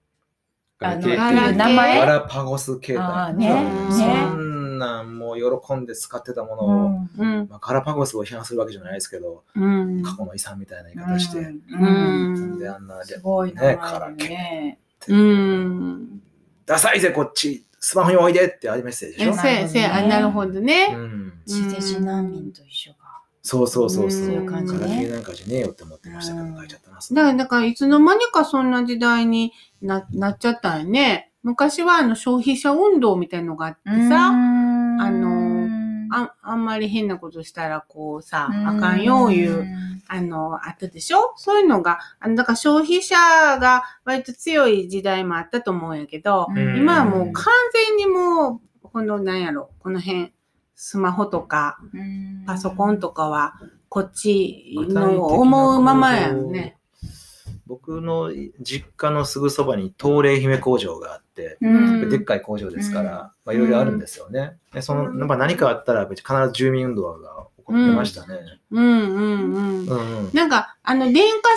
[0.79, 2.99] あの、ガラケーっていう名前ガラパゴス携帯。
[2.99, 7.49] あーねねそんんなんもう喜んで使ってたものを、うん。
[7.49, 10.03] まあ、ガラパゴスを批判するわけじゃないですけど、うん。
[10.03, 14.79] 過去の遺産みたいな言い方して、うんであんなすごいなねからね。
[15.09, 16.23] うん。
[16.67, 20.89] ダサいぜこっちスマホにおいでってありメッセージでしょ、えせやなるほどね。
[20.93, 23.23] うん、地デジ難民と一緒か。
[23.43, 24.23] そうそうそうそう。
[24.23, 26.97] うんそういう感じねなんかじゃねえよって思ってましたけど、書いちゃったな。
[26.99, 31.31] だから、だからいつの間にかそんな時代にななっちゃったんよね。
[31.45, 35.26] 昔はあの消費者運動みたいなのがあってさ、あの
[36.19, 39.67] ああんまり変なことしたらこうさ、あかんよいう、
[40.09, 41.35] あの、あったでしょ？
[41.37, 46.79] そういうのが、あの、だから消費者が割と強い時代もあったと思うんやけど、うん。
[46.79, 50.33] 今はもう完全にもう、このなんやろ、この辺、
[50.75, 51.79] スマホとか
[52.47, 53.55] パソコンとかは、
[53.89, 56.76] こっちの思うままやんね。
[57.67, 62.09] 僕の実家のすぐそばに東霊姫工場があって、うん。
[62.09, 63.17] でっかい工場ですから、うん。
[63.17, 64.57] まあ、いろいろあるんですよね。
[64.73, 68.39] でそのやっぱ何かあったら必ず住民運動が起こってましたね。
[68.71, 68.85] うん。
[68.85, 68.99] うん。
[68.99, 69.87] うん。
[69.87, 70.19] うん。
[70.27, 71.49] うんなんか、あの、電化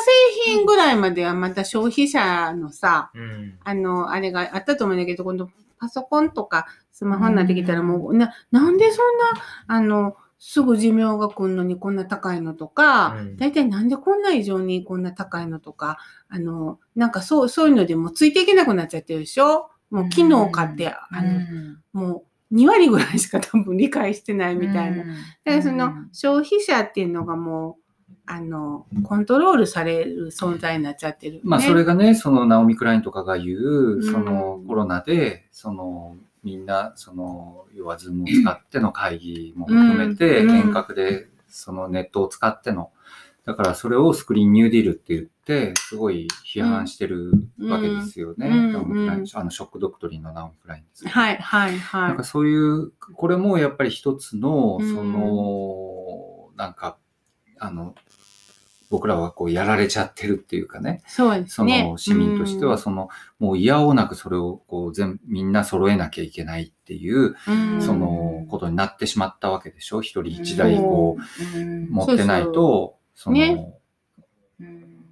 [0.45, 3.59] 製品ぐらいまではまた消費者のさ、うん。
[3.63, 9.25] あの、あれがあったと思うんだけど、今度パソコンとかスマホになってきたらもう、な、なんでそんな、
[9.67, 13.37] あの、すぐ寿命が来るのにこんな高いのとか、うん。
[13.37, 15.99] 大体なんでこんな以上にこんな高いのとか、
[16.29, 19.69] あの、なんかそう、そういうのでもうついていけなくなっちゃってるでしょ？
[19.89, 21.41] もう昨日買って、あの、
[21.91, 24.97] もう2割ぐらいしか多分理解してないみたいな。
[24.97, 25.13] だか
[25.45, 31.41] らその消費者っていうのがもう、あの、コントロールされる存在になっちゃってる、ね。
[31.43, 34.03] まあそれがね、そのナオミ・クラインとかが言う、ん。
[34.03, 42.91] そのコロナで、そのみんな、その、要はズームを使っての会議も含めて、うん遠隔でそのネットを使っての、
[43.45, 48.47] だからそれをスクリーンニューディールって言って、すごい批判してるわけですよね。
[48.47, 51.07] うんあの、ショックドクトリンのナオミ・クラインです。
[51.07, 52.23] はい、はい、はいなんか。
[52.23, 56.97] そういう、これもやっぱり一つの、うんその、なんか、
[57.57, 57.95] あの、
[58.89, 61.83] 僕らはこうやられちゃってるっていうかね、そうですそね。
[61.83, 70.01] の市民としては、その、もう嫌おうなくそれをこう全、みんな揃えなきゃいけないっていう、うん、そのことになってしまったわけでしょ？
[70.01, 71.17] 一人一台こ
[71.55, 71.89] う、うん。
[71.89, 73.73] 持ってないと、その、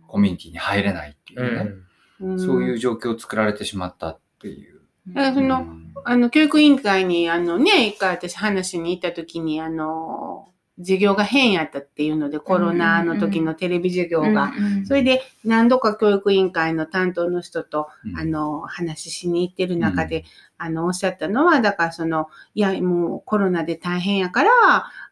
[0.08, 1.84] コミュニティに入れないっていう
[2.20, 4.82] うね、そういう状況を作られてしまったっていう。
[5.10, 5.94] だからそのうん。
[6.04, 14.54] あの、教育委員会に、あのね、一回私話に行った時に、あの、授業が変やったっていうので、コロナの時のテレビ授業が。
[14.86, 20.24] それで何度か教育委員会の担当の人と、うんあの、話しに行ってる中で、
[20.60, 24.52] あの、おっしゃったのは、だからその、いや、もうコロナで大変やから、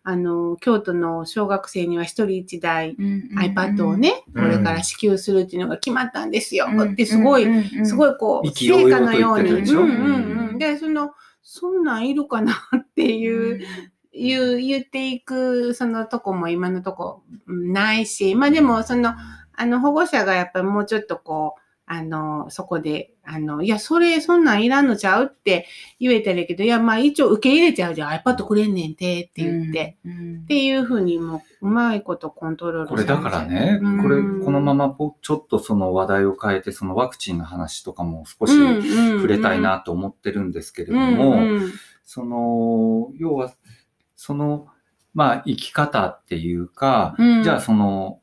[0.04, 2.95] あの、京都の小学生には一人一台
[3.36, 6.67] iPad をね、うんこれから支給するっていうのが決まったんですよ。
[6.67, 7.45] ってすごい、
[7.84, 7.97] すい。
[7.97, 9.49] ごいこう、成果のように。
[9.49, 10.49] うんうんう。
[10.49, 13.65] うんんで、その、そんなんいるかなっていう、
[14.15, 19.13] いう、言っていく、そのとこも今のとこうんないし、まあでも、その、
[19.54, 25.67] あの、保護者がやっぱりもうちょっとこう、あの、そこで、あの、いや、それ、そんなんいらんのちゃうって
[25.99, 28.10] 言えたらいいけど、いや、まあ一応受け入れちゃうじゃん。
[28.10, 29.97] iPad くれんねんて、って言って。
[30.43, 34.01] っていうふうにもう、うまいことコントロールこれだからね、うん。
[34.01, 38.82] これ、このままぽちょっとその話題を変えて、そのワクチンの話とかも少し触
[39.17, 41.71] 触れたいなと思ってるんですけれどうんも、うん。
[42.04, 43.54] その、要は、
[44.25, 44.67] その、
[45.13, 47.43] まあ、生き方っていうか、うん。
[47.43, 48.21] じゃあその、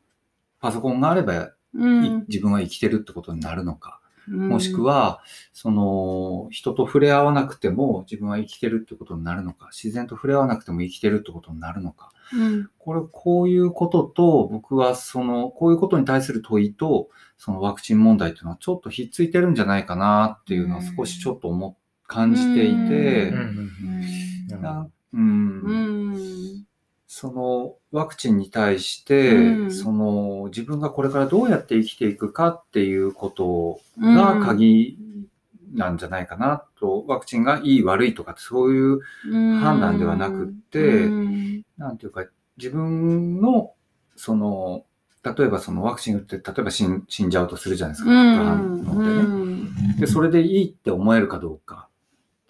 [0.59, 2.25] パソコンがあれば、いうん。
[2.29, 4.49] 自分は生きてるってことになるのか、うん。
[4.49, 12.11] もしくは、その、人と触れ合わなくても自分は生きてるってことになるのか、自然と触れ合わなくても生きてるってことになるのか。
[12.35, 12.69] うん。
[12.79, 21.77] これ、こういうことと、僕はその、こういうことに対する問いと、そのワクチン問題っていうのはちょっとひっついてるんじゃないかなっていうのは少しちょっと思っ
[22.13, 23.71] 感じていて、うん
[25.13, 25.63] うん。
[25.63, 26.15] なうん。
[26.15, 26.67] うん
[27.15, 29.71] そのワクチンに対して、うん。
[29.71, 34.97] その自分がこれからどうやって生きていくかっていうことが鍵
[35.75, 39.01] なんじゃないかなと、ワクチンがいい悪いとかそういう
[39.61, 42.25] 判断ではなくってうんなんていうか、
[42.57, 43.73] 自分の、
[44.17, 44.85] その、
[45.25, 50.01] 例えばそのワクチン打って、例えば死ん死んじゃうとするじゃないですか、副反応でね。
[50.01, 51.89] で、それでいいって思えるかどうか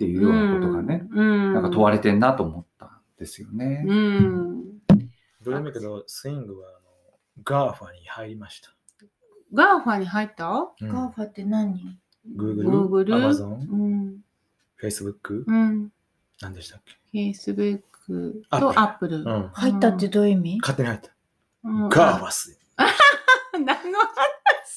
[0.03, 3.85] っていうようなことがね、うん、なんか問われてんなと思ったんですよね。
[3.87, 4.65] うん。
[5.45, 6.79] どれもけど、スイングはあの
[7.45, 8.73] ガーファに入りました。
[9.55, 10.49] ガーファに入った？
[10.49, 11.97] うんガーファって何
[12.37, 14.17] ？Google、Google Amazon、うん。
[14.83, 15.93] Facebook、うん。
[16.41, 17.81] 何でしたっけ？Facebook
[18.51, 19.17] と Apple Apple。
[19.19, 19.49] うん。
[19.53, 20.59] 入ったってどういう意味？
[20.61, 21.11] 勝手に入った。
[21.65, 22.59] うんガーファス。
[23.55, 23.99] 何の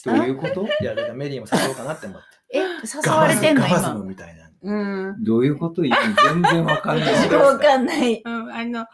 [0.05, 0.67] どういうこと？
[0.81, 2.25] いや、だからメリーも誘おうかなって思って。
[2.53, 4.05] え、誘われてんのガバズム今。
[4.09, 4.44] みたいな。
[4.65, 5.23] うん。
[5.23, 5.83] どういうこと？
[5.83, 7.13] 言うの全然わかんない。
[7.13, 8.21] 私もわかんない。
[8.25, 8.87] うん、あの、ラ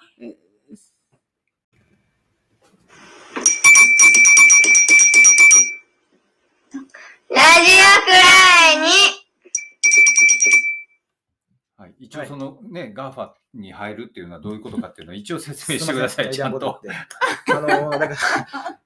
[7.38, 8.92] ジオくらいに
[11.78, 16.82] はい、一応そのね、ガーファに入るっていうのはどういうことかっていうのは一応 説明してください、ちゃんと。。
[17.48, 18.16] あの、だから、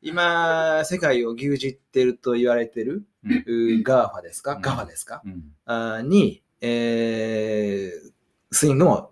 [0.02, 8.12] 今、世界を牛耳ってると言われてる、うんうガーファですか、うんガファですか、うんあに、えー、
[8.52, 9.12] スイングも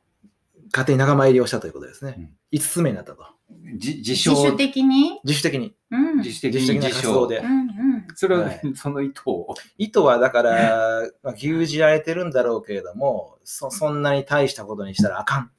[0.71, 2.15] 勝手に仲間入りをしたということですね。
[2.17, 3.25] うん5つ目になったと。
[3.77, 5.19] じ自称自主的に？
[5.23, 5.75] 自主的に。
[5.89, 6.17] うん。
[6.17, 7.37] 自主的自主的なで。
[7.39, 7.63] うんう
[7.97, 8.07] ん。
[8.15, 9.55] それは、はい その意図を。
[9.77, 15.51] 意図はだから、 まあ、牛耳られてるんだろうけれども、そそんなに大したことにしたらあかん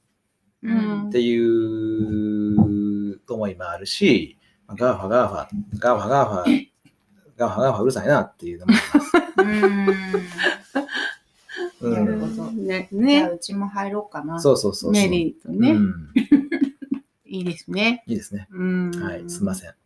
[0.63, 6.43] うんっていう思いもあるし、まあガーファ、ガーファ、ガーファ、ガーファ、
[7.37, 10.15] ガーファ、ガーファうるさいなっていうのもあります。
[11.91, 14.39] なるほどん、ね、じゃあね、うちも入ろうかな。
[14.39, 15.03] そうそうそうそう。
[15.03, 16.13] メリーとね、うん、
[17.25, 18.03] いいですね。
[18.07, 18.47] いいですね。
[18.51, 18.91] うん。
[18.91, 19.73] はい、すみません。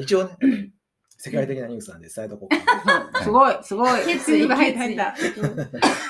[0.00, 0.36] 一応ね、
[1.16, 3.22] 世界的なニュースなんで伝えとこうかな。
[3.22, 4.04] すごい、すごい。
[4.04, 5.14] 決意が入った。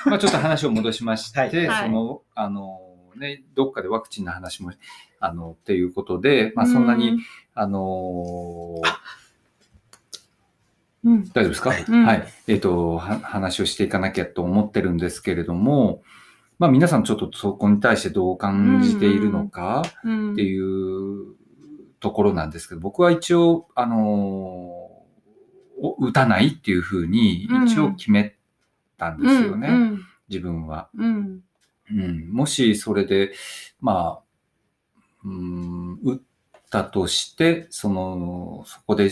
[0.07, 2.81] まあちょっと話を戻しまして、その、あの、
[3.16, 4.72] ね、どっかでワクチンの話も、
[5.20, 7.18] あの、っていうことで、まあそんなに、
[7.55, 8.81] あの
[11.04, 11.24] うん。
[11.24, 12.28] 大丈夫ですか、はいはい。
[12.46, 16.02] えっ、とは、話をしていかなきゃと思ってるんですけれども、
[16.58, 20.32] まあ皆さんちょっとそこに対してどう感じているのかうん。
[20.32, 21.34] っていう
[22.00, 23.96] ところなんですけど、僕は一応、あの
[25.80, 28.37] お打たないっていうふうに一応決め
[28.96, 30.00] たんですよね、うん。
[30.28, 30.88] 自分は。
[30.96, 31.40] うん。
[31.90, 33.32] うん、もしそれで、
[33.80, 34.22] まあ、
[35.24, 36.18] うん、打っ
[36.70, 39.11] たとして、その、そこで、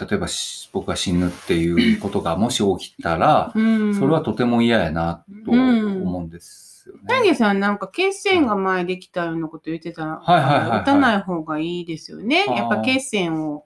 [0.00, 3.94] 例えばし僕が死ぬっていうことがもし起きたら、うん。
[3.94, 7.00] それはとても嫌やなと思うんですよね。
[7.06, 12.44] タゲさんなんか血栓が前できたようなこと言ってたら、はいはいはいはい打たない方がいいですよね。
[12.46, 13.64] やっぱ血栓を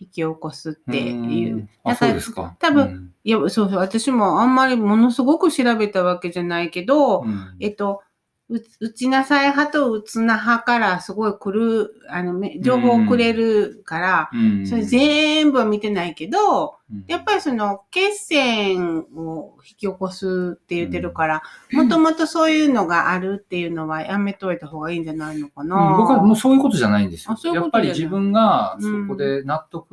[0.00, 1.68] 引き起こすっていう。
[1.84, 2.56] だからそうですか。
[2.58, 8.07] 多分うんいや、そうそう、私もあんまりものすごく調べたわけじゃないけど、うんえっと、う
[8.48, 14.66] 打ちなさい派と打つな派からすごい来る、あの、め情報をくれるから、うん。
[14.66, 25.76] それ全部は見てないけど、うんやっぱりその血栓を引き起こすって言ってるから、もともとそういうのがあるっていうのはやめといた方がいいんじゃないのかな。
[25.76, 27.36] うん僕はもうそういうことじゃないんですよ。
[27.42, 29.86] ういうやっぱり自分がうんそこで納得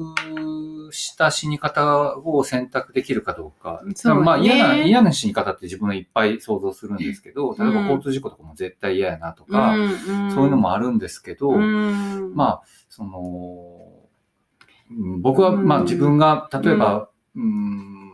[0.92, 3.82] した死に方を選択できるかどうか。
[3.96, 4.22] そうね。
[4.24, 10.32] まあ嫌な、嫌な死に方って自分はいっぱい想像するんですけど、例えばうん交通事故とかも絶対嫌やなとか、んん。
[10.32, 13.75] そういうのもあるんですけど、うん、まあ、その、うん
[14.90, 15.66] 僕は、うん。
[15.66, 18.12] まあ自分が、例えば、うん、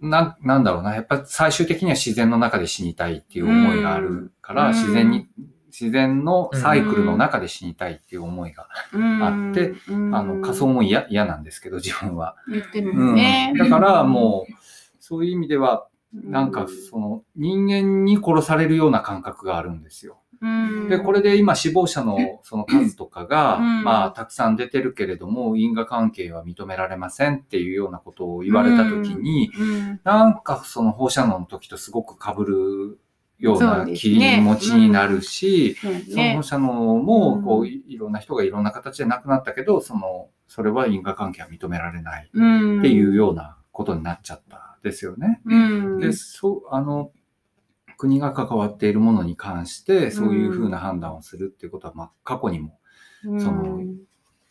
[0.00, 4.74] な、なんだろうな、やっぱ最終的には自然の中で死にたいっていう思いがあるから、うん。
[4.74, 5.28] 自然に、
[5.66, 10.14] 自然のサイクルの中で死にたいっていう思いが、あって、うん。
[10.14, 12.36] あの、仮想も嫌、嫌なんですけど、自分は。
[12.48, 13.14] 言ってるうん。
[13.14, 13.52] ね。
[13.58, 14.52] だからもう、
[15.00, 20.20] そういう意味では、なんかその人間に殺されるような感覚があるんですよ。
[20.40, 23.84] うん、で、これで今死亡者の その数とかが、うん。
[23.84, 33.00] まあ、たくさん出てるけれども、因果関係は認められませんっていうようなことを言われたときに、うん、なんかその放射能の時とすごく被る
[33.38, 36.42] ような気持ちになるし、そうそのね放。
[36.42, 45.40] 射能も、こうう、いいろんな人がいろんな形で亡くなったけど、その、それは因果関係は認められないうん、っていうようなことになっちゃったですよね。
[45.44, 47.12] うん、で、そう、あの、
[47.96, 52.78] 国が関わっているものに関して、そういうふうな判断をするっていうことは、まあ、過去にも
[53.24, 53.80] うん、その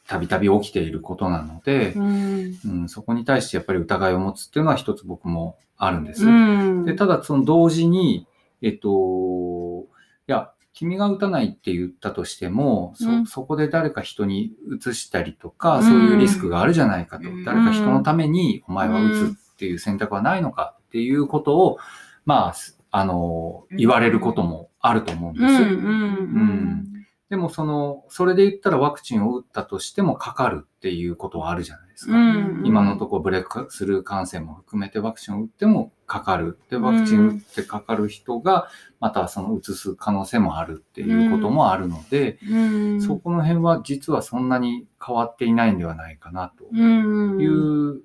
[0.07, 6.25] たびたび起きていることなのでう、ん、うん、そこに対してやっぱり疑いを持つっていうのは一つ僕もあるんです。
[6.25, 8.25] うん、で、ただその同時に、
[8.61, 9.85] えっと、
[10.27, 13.25] いや、君が打たないって言ったとしても、うん。
[13.25, 15.83] そ、そこで誰か人に移したりとか、うん。
[15.83, 17.29] そういうリスクがあるじゃないかと。
[17.29, 17.43] うん。
[17.43, 21.79] 誰か人のためにお前は打つっていう選択はないのかっていうことを、
[22.25, 22.55] まあ、
[22.91, 25.45] あの、言われることもあると思うんです。
[25.45, 26.83] うん、うん、うん、
[27.29, 32.13] でもその、それで言ったらワクチンを打ったとしてもかかるっていうことはあるじゃないですか。
[32.13, 36.59] うん、今のところブレイクスルー感染も含めてワクチンを打ってもかかる。
[36.69, 48.01] で、ワクチン打ってかかる人が、またその移す可能性もあるっていうこともあるので、うん、そこの辺は実はそんなに変わっていないんではないかなとうん、いう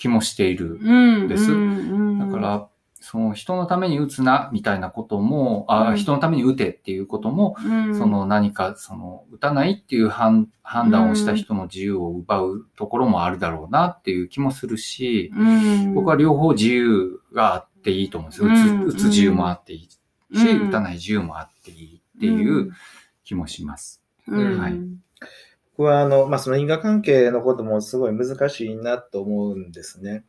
[0.00, 0.78] 気もしている。
[0.80, 1.52] うん、です。
[1.52, 2.68] うん、だから、
[3.02, 5.96] その人のために打つな、みたいなことも、あうん。
[5.98, 7.98] 人のために打てっていうことも、うん。
[7.98, 15.94] その何か、その、打たないっていう判判断をした人の自由を奪うところもあるだろうなっていう気もするし、うん。
[15.94, 18.48] 僕は両方自由があっていいと思うんですよ。
[18.48, 19.98] うん打つ打つ自由もあっていいし、
[20.32, 20.68] うん。
[20.68, 22.72] 打たない自由もあっていいっていう
[23.22, 24.02] 気もします。
[24.26, 24.58] うん。
[24.58, 24.80] はい
[25.80, 30.24] 僕はあの、まあ、その因果関係のこともすごい難しいなと思うんですね。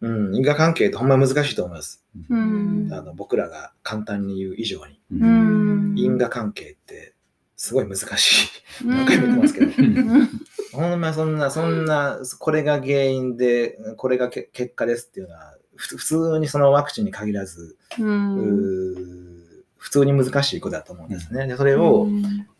[0.00, 2.04] うん、因果関係ってほんま難しいと思います。
[2.28, 5.00] うんあの僕らが簡単に言う以上に。
[5.12, 7.14] うんうん因果関係って
[7.56, 8.46] すごい難し
[8.82, 8.86] い。
[8.86, 9.66] うん何回も言ってますけど。
[9.66, 10.30] うん
[10.72, 21.46] ほんまそんな、そんな、これが原因で、これがけ結果ですっていうのは、ふ普通にそのワクチンに限らず、普通に難しいことだと思うんですね。
[21.46, 22.08] でそれを、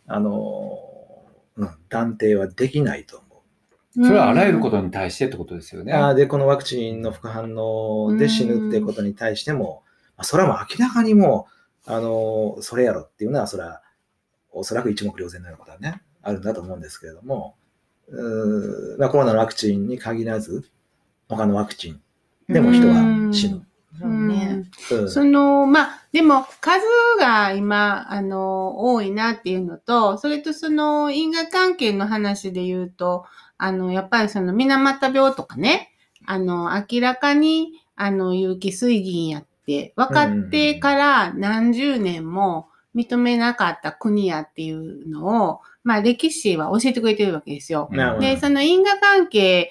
[0.07, 0.90] あの、
[1.61, 4.07] うん、断定はできないと思う。
[4.07, 5.93] それはあらゆることに対してってことですよね。
[5.93, 9.83] あーで、このワクチンの副反応で死ぬってことに対しても、
[10.17, 11.49] まあ、それはもう明らかにも
[11.87, 13.83] う、あの、それやろっていうのは、それは、
[14.53, 17.57] おそらく一目瞭然のようなことはね、あるんだと思うんですけれども、
[18.09, 20.65] うーまあ、コロナのワクチンに限らず、
[21.29, 22.01] 他のワクチン
[22.49, 23.67] でも人は死ぬ。
[23.99, 24.65] そうね。
[24.91, 26.85] うんその、まあ、でも、数
[27.19, 33.25] が今、あの、多いなっていうのと、それとその、因果関係の話で言うと、
[33.59, 35.93] あの、やっぱりその、水俣病とかね、
[36.27, 47.89] あの、明らかに、あの、有機水銀やって、分かってから何十年も認めなかった国やっていうのを、まあ、歴史は教えてくれてるわけですよ。
[48.21, 49.71] で、その因果関係、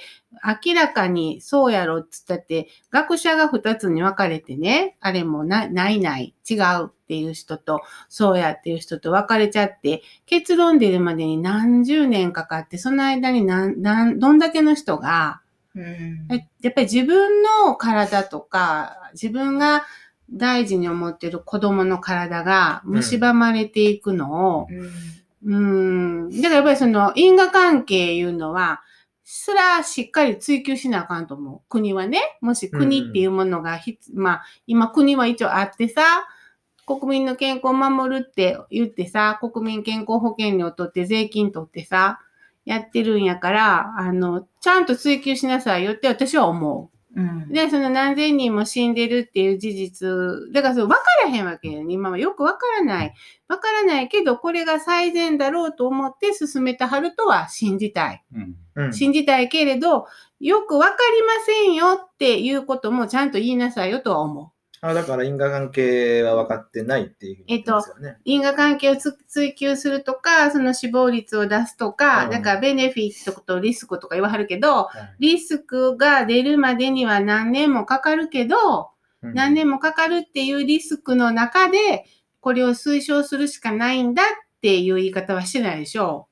[0.66, 15.42] 明らかにそうやろっつったって、学者が二つに分かれてね、あれもな、ないない、違うっていう人と、そうやっていう人と分かれちゃって、結論出るまでに何十年かかって、その間になん、なん、どんだけの人が、
[15.76, 16.28] うん。
[16.32, 19.84] えやっぱり自分の体とか、自分が
[20.32, 24.68] 大事に思ってる子供の体が蝕まれていくのを、
[25.44, 26.30] うん。
[26.30, 28.82] だからやっぱりその因果関係いうのは、
[29.32, 31.62] すらしっかり追求しなあかんと思う。
[31.70, 32.20] 国はね。
[32.42, 36.02] もし国っていうものがひつ、まあ、今国は一応あってさ、
[36.88, 42.22] 国民の健康を守るって言ってさ、国民健康保険料取って税金取ってさ、
[42.66, 47.54] やってるんやから、あの、ちゃんと追求しなさいよって私は思うんう。
[47.54, 50.10] で、その何千人も死んでるっていう事実、
[50.52, 51.94] だからそれ分からへんわけよね。
[51.94, 53.14] 今はよく分からない。
[53.48, 58.24] 分からないけど、これが最善だろうと思って進めたはるとは信じたい。
[58.34, 58.56] うんうん
[58.94, 60.08] 信じたいけれど、
[60.40, 64.48] よく分かりませんよっていうこともちゃんと言いなさいよとは思う。
[64.82, 68.18] あだから因果関係は分かってないっていうふうに言ってますよね。
[68.24, 82.06] 因果関係をつ追求するとか、その死亡率を出すとか、うんなんかベネフィットとリスクとか言わはるけど、はいリスクが出るまでには何年もかかるけど、うん何年もかかるっていうリスクの中で、
[82.40, 84.26] これを推奨するしかないんだっ
[84.62, 86.29] ていう言い方はしてないでしょうんう。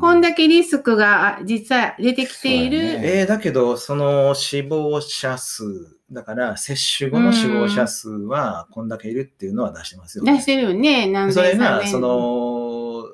[0.00, 2.78] こんだけリスクがあ実際出てきている。
[2.78, 13.04] ねえーだけど、その死亡者数、だから接種後の死亡者数はこんだけいるっていうのは出してますよ、出してるよね、何それがその、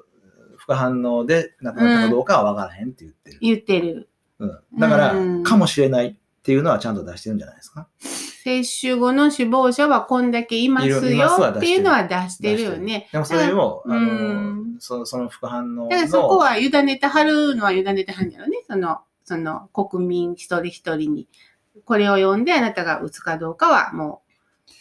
[0.57, 3.39] 副反応で亡くなったかどうかは分からへんって言ってる。
[3.41, 4.09] 言ってる。
[4.39, 7.89] うんだから、うんかもしれないっていうのはちゃんと出してるんじゃないですか。
[8.43, 11.03] 接種後の死亡者はこんだけいますよっ
[11.61, 13.09] ていうのは出してるよね。
[13.13, 15.89] でもそれを、あのうんそのその副反応の。
[15.89, 18.63] だからそこは委ねてはるのは委ねてはるんやろね。
[18.67, 21.29] その、その国民一人一人に。
[21.85, 24.23] これを読んであなたが打つかどうかはも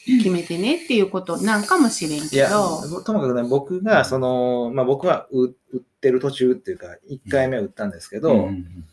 [0.08, 3.02] う決めてねっていうことなんかもしれんいや、けど。
[3.02, 8.86] ともかくね、僕が、その、まあ僕は打打ってる途中っていうか、1回目打ったんですけど、うん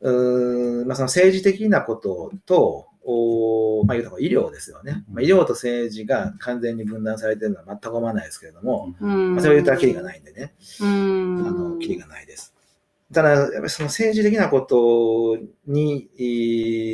[0.00, 5.04] うーんまあ、その政治的なことと、おまあ、言うたら医療ですよね。
[5.12, 11.74] まあ、医療と政治が完全に分断されてるのは全く思わないですけれども、うんまあ、それを言ったらキリがないんでね、うあん。
[11.74, 12.54] の、キリがないです。
[13.12, 16.22] ただ、やっぱりその政治的なことに、え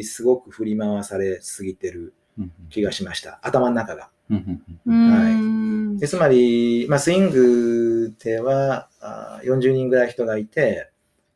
[0.00, 3.38] ーすごく振り回されすぎてるうん気がしました。
[3.42, 4.10] 頭の中が。
[4.30, 5.96] うんうん。
[5.98, 10.90] でつまり、まあ、スイングではあー40人ぐらい人がいて、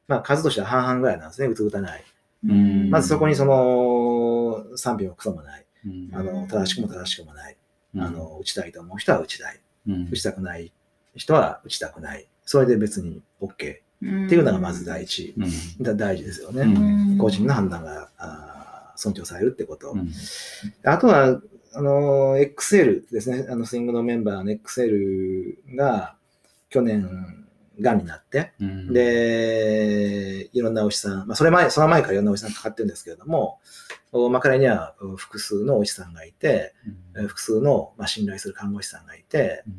[0.09, 2.05] まあ、数としては半々ぐらいなんですね、打つ打たない。
[2.47, 3.55] うんまずそこにその
[4.77, 5.67] 賛否もクソもない。
[5.87, 7.57] うんあの正しくも正しくもない。
[7.95, 9.61] うんあの打ちたいと思う人は打ちたい。
[9.89, 10.73] うん打ちたくない
[11.15, 12.27] 人は打ちたくない。
[12.45, 13.59] それで別に OK っ
[14.01, 15.35] ていうのがまず第一。
[15.81, 16.63] 大事ですよね。
[16.63, 19.93] うん個人の判断があー尊重されるってこと。
[19.93, 20.11] うん
[20.85, 21.41] あとは、
[21.77, 23.47] あの、XL ですね。
[23.51, 26.15] あの、スイングのメンバーの XL が、
[26.71, 27.44] 去年、
[27.81, 33.59] 癌になって、うん、で、いろんなお医者さん、まあ、それ前、その前からいろんなお医者さんかかってるんですけれども、
[34.13, 36.75] おまあ、彼にはうん複数のお医者さんがいて、
[37.15, 39.75] うん、複数の、まあ、信頼する看護師さんがいて、うん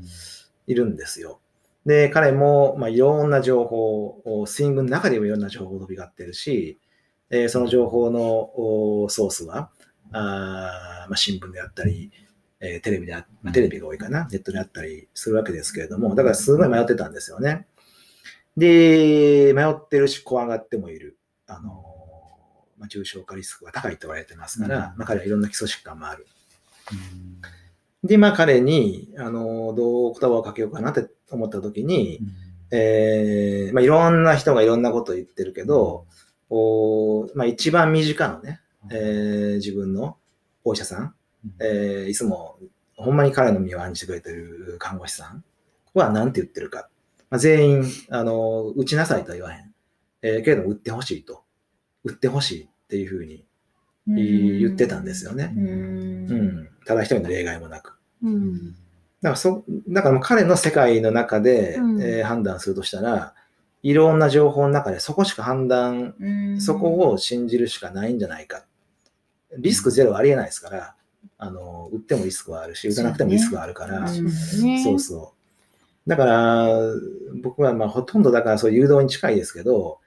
[0.67, 1.39] いるんですよ。
[1.85, 6.79] で、彼も、まあ、いろんな情報を、スイングの中でもいろんな情報を飛び交ってるし、
[7.29, 8.21] えーその情報の
[9.03, 9.69] おソースは、
[10.11, 12.11] あーまあ、新聞であったり、
[12.59, 17.67] えーテレビであ、まあテレビが多いかな、ネットであったりするわけですけれども、だからすごい迷ってたんですよね。
[18.57, 21.17] で、迷ってるし、怖がってもいる。
[21.47, 26.25] あのーまあ、重症化リスクが高いと言われてますから、うんまあ、彼はいろんな基礎疾患もある。
[28.03, 32.19] で、まあ彼に、あの、どう言葉をかけようかなって思った時に、
[32.71, 36.05] えーまあいろんな人がいろんなことを言ってるけど、
[36.49, 40.17] おまあ一番身近なね、えー自分の
[40.63, 41.15] お医者さん、
[41.59, 42.59] えーいつも
[42.95, 45.43] ほんまに彼の身を案じてくれてる看護師さん
[45.93, 46.89] は何て言ってるか。
[47.29, 49.73] まあ、全員、あの、打ちなさいとは言わへん。
[50.21, 51.43] えーけれども打ってほしいと。
[52.03, 53.43] 打ってほしいっていうふうに
[54.07, 55.53] 言ってたんですよね。
[55.55, 56.69] うんうん。
[56.85, 57.97] ただ一人の例外もなく。
[58.23, 58.71] うん。
[58.73, 58.75] だ
[59.23, 63.33] からそ、だからもう彼の世界の中で、うんえー判断するとしたら、
[63.83, 68.65] いろんな情報の中でそこしか判断、うんそこを信じるしかないんじゃないか。
[69.57, 70.95] リスクゼロはありえないですから、
[71.37, 74.29] あの、打ってもリスクはあるし、打たなくてもリスクはあるから、そうね
[74.77, 75.34] ねそうそう。
[76.07, 76.69] だから、
[77.41, 79.99] 僕はまあほとんどだからそう誘導に近いですけど、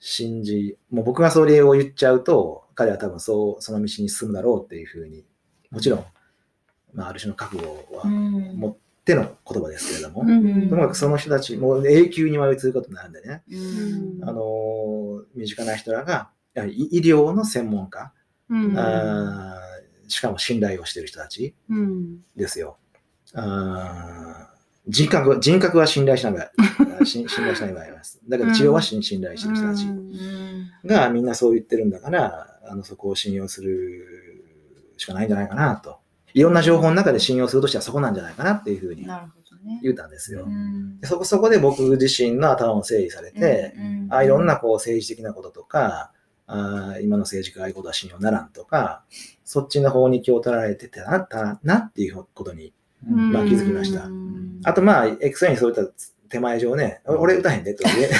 [0.00, 5.24] 信じ、もう僕がそれを言っちゃうと、彼は多分そう、その道に進むだろうっていうふうに、
[5.70, 6.04] もちろん、
[6.92, 13.54] まあある種の覚悟はうん持っての言葉ですけれども、うんともかくその人たち、もう永久に迷い続くことになるんでね、う
[14.24, 18.12] んあのー身近な人らが、やはり医療の専門家、
[18.50, 18.78] うん。
[18.78, 22.18] あーしかも信頼をしている人たちうん。
[22.36, 22.76] ですよ。
[23.32, 24.53] あー
[24.86, 26.50] 人格は、人格は信頼しない場合、
[27.00, 28.20] あ信信頼しない場合あります。
[28.28, 34.44] だけど治療は信信頼している人たちうんがみんなそう言ってるんだから、あのそこを信用する
[34.96, 35.98] しかないんじゃないかなと。
[36.34, 39.06] いろんな情報の中で信用するとしてはそこなんじゃないかなっていうふうに。
[39.82, 40.44] 言ったんですよ。
[40.44, 46.12] うんでそこそこで僕自身の頭も整理されて、うんあいろんなこう政治的なこととか、
[46.46, 49.04] あ今の政治家がああいうことは信用ならんとか、
[49.44, 52.72] そっちの方に気を取られてたなったなっていうことに、うん
[53.08, 54.04] まあ、気づきました。
[54.04, 54.60] うん。
[54.64, 55.82] あとまあ、X にそういった
[56.28, 58.08] 手前上ね、お俺歌へんでとか言え。
[58.08, 58.16] でも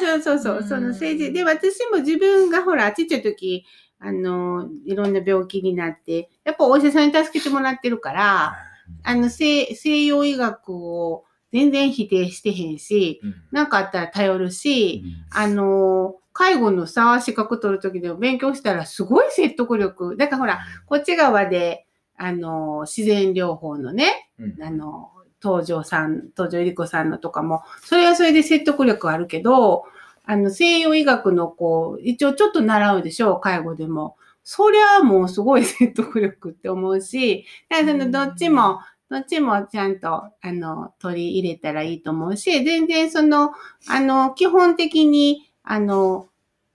[0.00, 1.32] そうそうそう、その政治。
[1.32, 3.64] で、私も自分がほら、ちっちゃい時、
[3.98, 8.56] あの、いろんな病気になって、やっぱお医者さんに助けてもらってるから、
[9.02, 13.20] あの、西西洋医学を全然否定してへんし、
[13.52, 13.66] うん。
[13.66, 20.16] かあったら頼るし、あの、介護のさ、資格取る時でも勉強したらすごい説得力。
[20.16, 21.86] だからほら、こっち側で、
[22.22, 25.10] あの、自然療法のね、うんあの、
[25.42, 29.84] 東條さん、東條ゆり子さんのとかも、それはそれで説得力あるけど、
[30.26, 34.16] あの、西洋医学のこう、一応ちょっと習うでしょう、介護でも。
[34.44, 43.52] そりゃもうすごい 説得力って思うし、だからそのどっちも、どっちもちゃんと、あの、取り入れたらいいと思うし、全然その、
[43.88, 46.28] あの、基本的に、あの、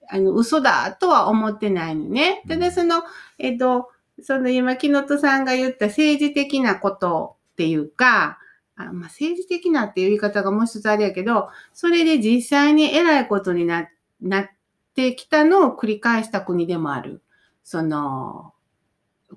[0.10, 2.41] あの、嘘だとは思ってないのね。
[2.48, 3.04] ただその、
[3.38, 3.89] えっと、
[4.22, 8.39] その今、木本さんが言った政治的なことっていうか、
[8.78, 13.89] あまあ、政治的なっていう言い方がもう一つあれやけど、それで実際に偉いことにな
[14.22, 14.49] なっ
[14.95, 17.22] てきたのを繰り返した国でもある。
[17.63, 18.53] その、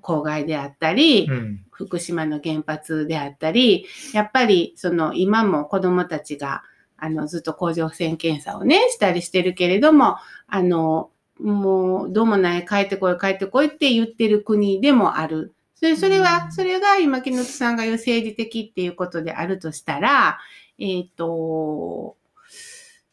[0.01, 6.61] 公害であったり、うん福島の原発であったり、やっぱりその今も子供たちが
[6.97, 10.17] あのずっと甲状腺検査をね、したりしてるけれども、
[10.47, 11.09] あの、
[11.39, 15.53] もうどうもない、帰ってこい、帰ってこいって言ってる国でもある。
[15.75, 20.39] それそれは、それが今、木本さんが言う政治的っていうことであるとしたら、
[20.77, 22.17] えっ、と、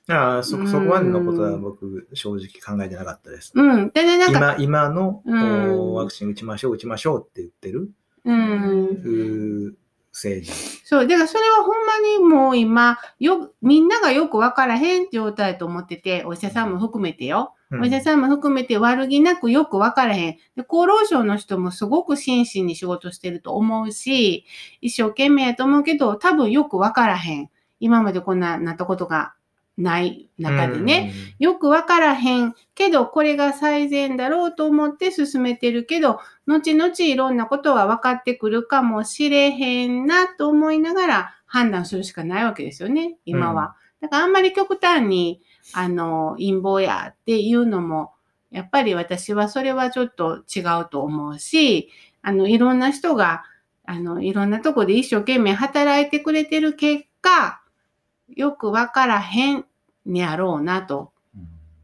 [0.08, 3.52] ああそそこまでのことは僕、正直考えてなかったです。
[3.54, 3.90] うん。
[3.90, 7.90] でね、なんか、今今の、うんおワクチン打ちましょう、打ちましょうって言ってる、
[8.24, 9.74] うん。
[10.12, 10.52] 政治。
[10.84, 11.06] そう。
[11.06, 17.55] だからそれはほんまにもう今、よ、みんながよくわからへん状態と思ってて、お医者さんも含めてよ。
[17.70, 20.32] うんお医者さんも含めて悪気なくよくわからへん。
[20.54, 24.44] で厚労省の人もすごく真摯に仕事してると思うし、
[24.80, 27.50] 一生懸命やと思うけど、多分よくわからへん。
[27.80, 29.34] 今までこんななったことが
[29.76, 31.12] ない中でね。
[31.38, 43.76] よくわからへんけど、これが最善だろうと思って進めてるけど、後々いろんなことは分かってくるかもしれへんなと思いながら判断するしかないわけですよね、今は。
[44.00, 45.42] だからあんまり極端に、
[45.72, 48.12] あの、陰謀やっていうのも、
[48.50, 51.90] やっぱり私はそれはちょっと違うと思うし、
[52.22, 53.44] あの、いろんな人が、
[53.84, 57.60] あの、いろんなとこで一生懸命働いてくれてる結果、
[58.34, 59.64] よくわからへん
[60.04, 61.12] にやろうなと。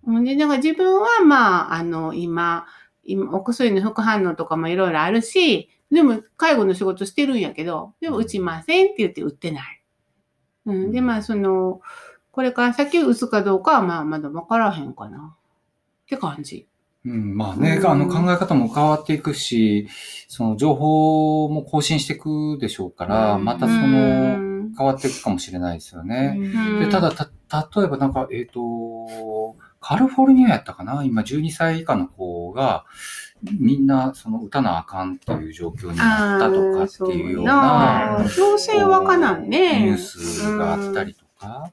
[0.06, 2.66] うんで、だから自分はまあ、あの、今、
[3.04, 9.82] 今お薬の副反応とかもいろいろあるし、でも介護の仕事してるんやけど、でも打ちませんって言って打ってない。
[10.66, 11.80] うん、で、まあ、その、
[12.32, 15.36] これから先打つかどうかはまあ、まだわからへんかな。
[15.36, 16.66] って感じ。
[17.04, 19.88] うん、まあね、うんあの考え方も変わっていくし、
[20.28, 26.36] その情報も更新していくでしょうから、うんまたその、変わっていくかもしれないですよね。
[26.38, 26.40] う
[26.78, 27.28] んで、ただ、た、
[27.76, 31.02] 例えばなんか、えっ、と、カリフォルニアやったかな？
[31.02, 32.84] 今12歳以下の子が、
[33.58, 39.80] みんなその打たなあかんっていう状況になったとかっていうような強制はかなんね。
[39.80, 41.26] ニュースがあったりとか、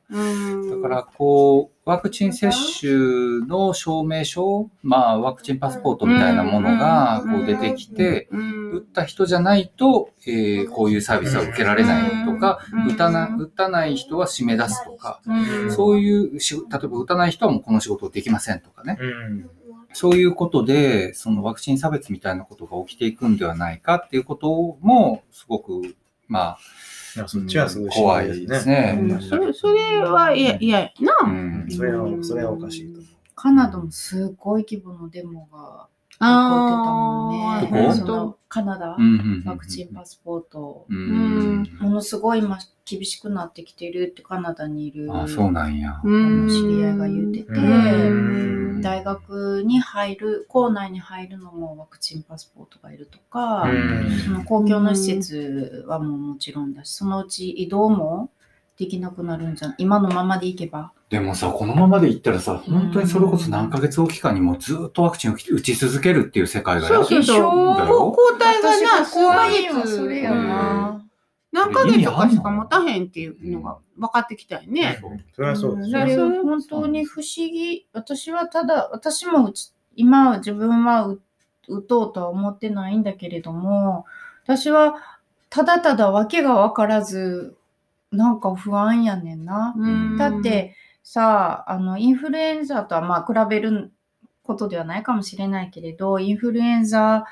[0.09, 0.81] うん。
[0.81, 18.97] だから、こう、ワクチン接種の証明書、まあ、ワクチンパスポートみたいなものが、こう出てきて、うん、打った人じゃないと、えーこういうサービスは受けられないとか、うん打たな、打たない人は締め出すとか、うんそういうし、例えば打たない人はもうこの仕事できませんとかね。
[18.99, 19.49] うん。
[19.93, 25.95] そういうことで、そのワクチン差別みたいなことが起きていくんではないかっていうことも、すごく、
[26.27, 26.57] ま
[27.15, 31.33] いやそっちはすごい心怖配いですねうんそれ、それは嫌、嫌やあ、うな。
[31.65, 31.67] ん。
[31.69, 33.05] それは、それはおかしいと思う。
[33.35, 35.87] カナダもすごい規模のデモが
[36.19, 37.87] 起こってたもんね。
[37.87, 41.69] あーそのカナダ、うんうんうんワクチンパスポート、うん。
[41.79, 46.01] ものすごい今厳しくなってきてるってカナダにいるあ、そうなんや。
[46.03, 58.31] うん知り合いが言ってて、うん大学に入る、校内に入るのもワクチンパスポートがいるとか、うんその公共の施設はもうもちろんだし、そのうち移動も
[58.79, 59.75] できなくなるんじゃん。
[59.77, 60.93] 今のままでいけば。
[61.09, 67.77] でもさ、このままでいったらさ、本当にそれこそ何ヶ月おきかにもずっとワクチンを打ち続けるっていう世界がそうそうそう。
[67.77, 71.05] だよ抗体がな、怖いわ数ヶ月それやな。
[71.51, 75.01] 何ヶ月かしか持たへんっていうのが分かってきたよね。
[75.35, 76.05] それはそうですそね。
[76.05, 77.85] れは本当に不思議。
[77.91, 81.17] 私はただ、私もうち今自分は打
[81.67, 84.05] 打とうとは思ってないんだけれども、
[84.45, 84.95] 私は
[85.49, 87.57] ただただ訳が分からず、
[88.11, 89.73] なんか不安やねんな。
[89.77, 93.91] うんだってさあ、あの、インフルエンザとはまあ比べる
[94.43, 97.25] ことではないかもしれないけれど、インフルエンザ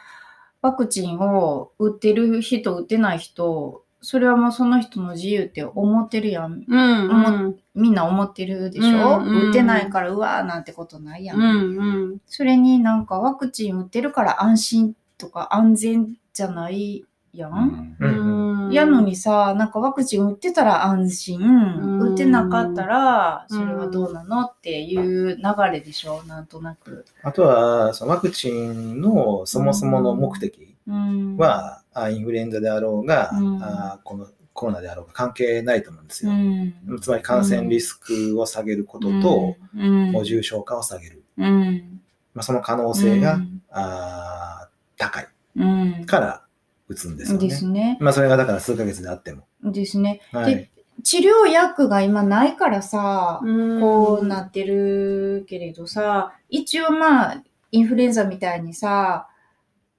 [0.62, 6.64] ワクチンを打ってる人、打ってない人、それはもうその人の自由って思ってるやん。
[6.68, 11.38] うんうんみんな思ってるでしょ、うんうん打ってないからうわーなんてことないやん。
[11.38, 17.96] うんうんそれになんかワクチン打ってるから安心とか安全じゃないやん。
[18.00, 18.37] うん
[18.72, 22.00] やのにさ、なんかワクチン打ってたら安心、ん。
[22.02, 27.06] 打ってなかったらそれはどうなのっていう流れでしょ、なんとなく。
[27.24, 33.64] あとは、そのワクチンのそもそもの目的うん、は、あインフルエンザであろうが、うん。
[33.64, 36.36] あこのコロナであろうが関係ないと思うんですうよ。
[36.36, 41.24] ん、つまり感染リスクを下げることと、うん、もう重症化を下げる。
[41.38, 42.02] うん、
[42.34, 43.62] まあ、その可能性が、うん。
[43.70, 46.42] あー高いうん、から
[46.88, 47.48] 打つんですよね。
[47.48, 47.98] ですね。
[48.00, 49.44] まあ、それがだから数ヶ月であっても。
[49.64, 50.22] ですね。
[50.32, 50.70] はいで、
[51.04, 59.28] 治療薬が今ないからさ、うんこうなってるけれどさ、一応まあ、インフルエンザみたいにさ、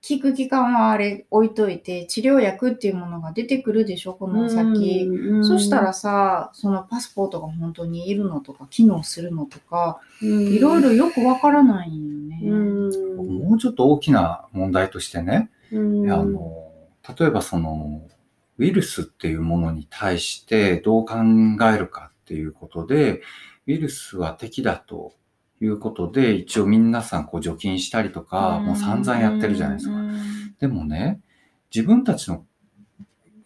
[0.09, 5.05] 効く期間はあれ置いといて、治療薬っていうものが出てくるでしょ、この先。
[5.05, 12.41] うんそしたらさ、そのパスポートが本当にいるのとか、機能するのとか、いろいろよくわからないんよね。
[12.45, 16.68] うんもうちょっと大きな問題としてね、うんあの、
[17.17, 18.03] 例えばその、
[18.59, 21.15] ウイルスっていうものに対してどう考
[21.73, 23.23] えるかっていうことで、
[23.67, 25.15] ウイルスは敵だと
[25.61, 29.97] いうことで、一応皆さんこう除菌したりとか、もう散々やってるじゃないですか。
[30.61, 31.21] でもね、
[31.75, 32.45] 自分たちの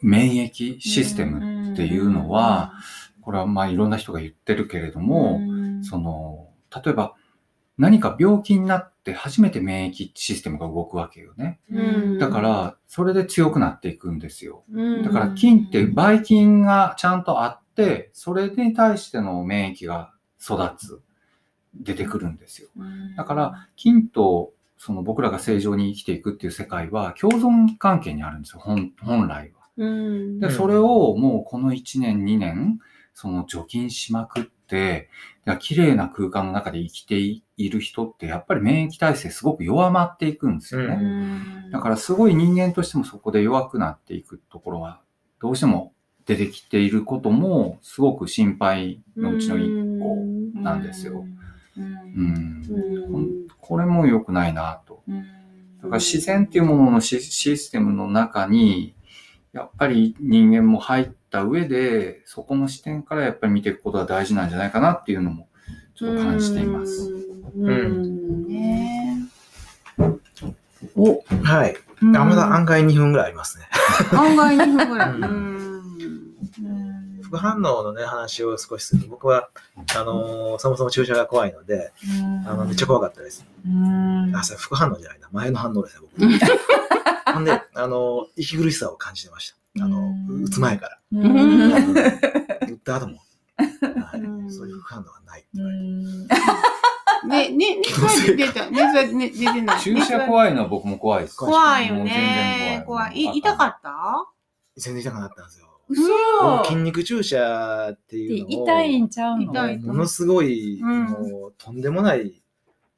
[0.00, 2.72] 免疫システムっていうのは、
[3.20, 5.40] これはまあいろんな人が言ってるけれども、
[5.82, 6.48] その、
[6.84, 7.14] 例えば
[7.78, 11.60] 何か病気になって初めて免疫システムが動くわけよね。
[11.70, 14.64] うんだから、それで強くなっていくんですよ。
[14.72, 21.02] うんだから、菌って、ばい菌がちゃんとあって、それに対しての免疫が育つ、
[21.74, 22.68] 出てくるんですよ。
[23.16, 29.68] だから、菌と、その僕らが正常に生きていくっていう世界は共存関係にあるんですよ、本本来は。
[29.76, 32.78] うんで、それをもうこの1年、2年、
[33.14, 34.50] その除菌しまくって、
[35.44, 41.70] だから綺麗な空間の中で生きている人って、やっぱり免疫体制すごく弱まっていくんですよね。
[41.70, 45.00] だからすごい人間としてもそこで弱くなっていくところが
[45.40, 45.92] どうしても
[46.26, 51.24] 出てきていることもすごく心配のうちの一個なんですよ。
[51.76, 52.62] うん。
[53.10, 53.46] うん。
[53.60, 55.02] これも良くないなと。
[55.82, 58.94] だから自然っていうもののシシステムの中に
[59.52, 65.48] やっぱり人間も入っった上で、そこの視点からやっぱり見ていくことが大事なんじゃないかなっていうのも、
[65.94, 67.10] ちょっと感じています。
[67.56, 67.68] うん。
[67.68, 69.18] うんね
[70.94, 71.76] おはい。
[72.02, 73.68] うんあまだ案外2分ぐらいありますね。
[74.12, 75.10] 案外2分ぐらい。
[75.10, 75.62] ううん
[77.22, 79.48] 副反応のね、話を少しすると、僕は、
[79.96, 81.92] あのーそもそも注射が怖いので、
[82.46, 83.46] あの、めっちゃ怖かったです。
[83.66, 85.28] うんあ、それ副反応じゃないな。
[85.32, 87.32] 前の反応ですね、僕。
[87.32, 89.61] ほんで、あの、息苦しさを感じてました。
[89.80, 90.98] あのう、ん打つ前から。
[91.12, 92.06] うん打
[92.72, 93.18] った後も。
[93.56, 95.44] はうんい、そういう副反応がない。
[95.54, 96.26] うん
[97.28, 98.70] ね、ね、熱は出た。
[98.70, 99.80] 熱はね出てない。
[99.80, 101.36] 注射怖いのは僕も怖いです。
[101.36, 102.82] 怖いよね。
[102.86, 104.26] 怖い痛かった
[104.76, 105.68] 全然痛くなったんですよ。
[105.88, 106.02] 嘘
[106.40, 112.42] 僕筋肉注射ってでいうのを、痛いんちゃうのものすごい、うんもう、とんでもない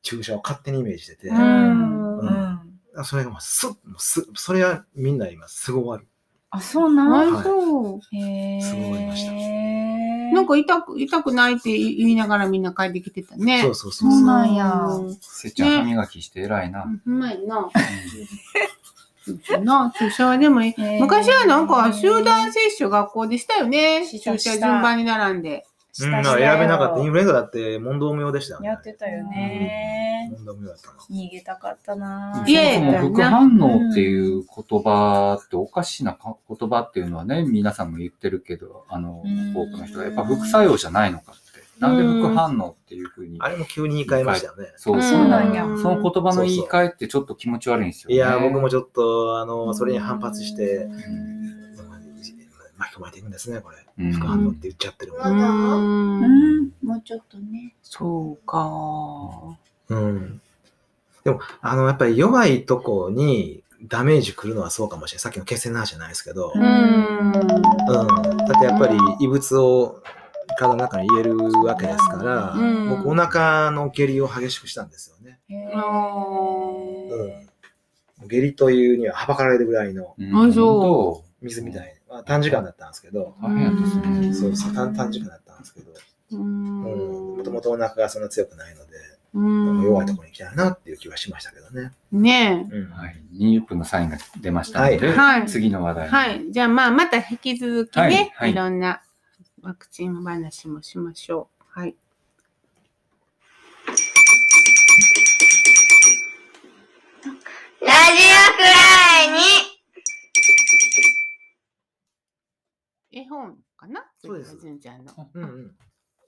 [0.03, 2.61] 注射を勝手にイメージしてて、うんうん
[3.03, 6.07] それがもうすっ、もうす、それはみんな今すぐ終わる。
[6.57, 8.17] あ、そうなんあ、そう。
[8.17, 10.31] へすごいましたえ。
[10.33, 13.63] なんか痛く、痛くないって言いながらみんな帰ってきてたね。
[13.63, 14.27] そうそうそうそうそう。
[14.27, 16.85] なんやうんせっちゃん歯磨きして偉いな。
[16.85, 17.69] うまいな。
[19.63, 20.75] な、注射はでもいい。
[20.79, 24.07] へー昔はなんか集団接種学校でしたよね。
[24.07, 25.67] した注射順番に並んで。
[26.01, 27.01] うん、選べなかった。
[27.01, 28.69] インフルエンザだって問答無用でしたよね。
[28.69, 30.14] やってたよね。
[31.11, 32.45] 逃げたかったな。
[32.47, 41.45] いやそもそも副反応っていう言葉っておかしなか言葉っていうのはね、皆さんも言ってるけど、あのうん、多くの人がやっぱ副作用じゃないのかって。
[41.79, 43.39] なんで副反応っていうふうに。
[43.41, 44.73] あれも急に言い換えましたよね。
[44.77, 48.15] そう、うんそのなんやその言葉の言い換えってちょっと気持ち悪いんですよね。
[48.15, 51.35] いや、僕もちょっと、あの、それに反発して、うん
[52.77, 53.77] 巻き込まれていくんですね、これ。
[53.99, 55.19] うん副反応って言っちゃってるも。
[55.19, 57.75] うんうんん、もうちょっとね。
[57.83, 59.59] そうか。
[59.95, 60.41] うん。
[61.25, 65.21] でも、あの、やっぱり弱いとこにダメージくるのはそうかもしれない。
[65.21, 66.63] さっきの血栓の話じゃないですけど、ううん。
[66.63, 67.33] ん。
[67.33, 70.03] だってやっぱり異物を
[70.59, 75.39] 体の中に入れるわけですから、うん僕お腹の下痢を激しくしたんですよね。
[75.49, 77.45] へあー
[78.27, 85.91] 下痢というにははばかられるぐらいのうんあそ水みたいな、まあ、短時間だったんですけど、うそう短短時間だったんですけど、
[86.33, 87.37] ううんん。
[87.37, 88.84] もともとお腹がそんな強くないので、うん
[89.35, 91.93] 弱いところに行きたいなっていう気はしましたけどね。
[92.13, 93.21] ねうんはい。
[93.33, 96.09] 20分のサインが出ましたので、はいはい次の話題。
[96.09, 96.53] はい。
[96.53, 99.03] じゃあまあ、また引き続きね、はいいはいろんな
[99.61, 101.65] ワクチン話もしましょう。
[101.81, 101.97] はい。
[103.87, 103.93] ラ
[107.91, 107.95] ジオ
[108.57, 109.39] くらいに
[113.11, 114.05] 絵本かな？
[114.25, 115.75] そうです純ちゃんのうんうん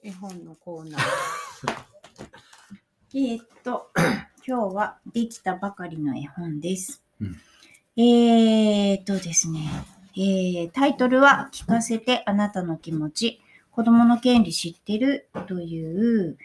[0.03, 1.01] 絵本のコーナー。
[3.13, 3.89] えーっと、
[4.45, 7.01] 今日はできたばかりの絵本です。
[7.21, 7.35] うん。
[7.95, 9.61] えーっとですね、
[10.15, 13.41] えータイトルは聞かせてあなたの気持ち、
[13.71, 15.29] 子供の権利知ってる？
[15.47, 16.37] という、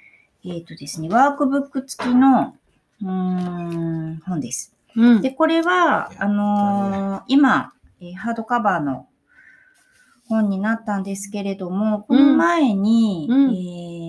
[0.44, 2.54] えーっとですね、ワークブック付きの
[3.02, 4.74] うーん本です。
[4.94, 5.20] うん。
[5.20, 9.08] で、これは、あのー今、えーハードカバーの
[10.28, 13.50] 本になったんですけれども、この前に、うん。
[13.50, 14.01] えー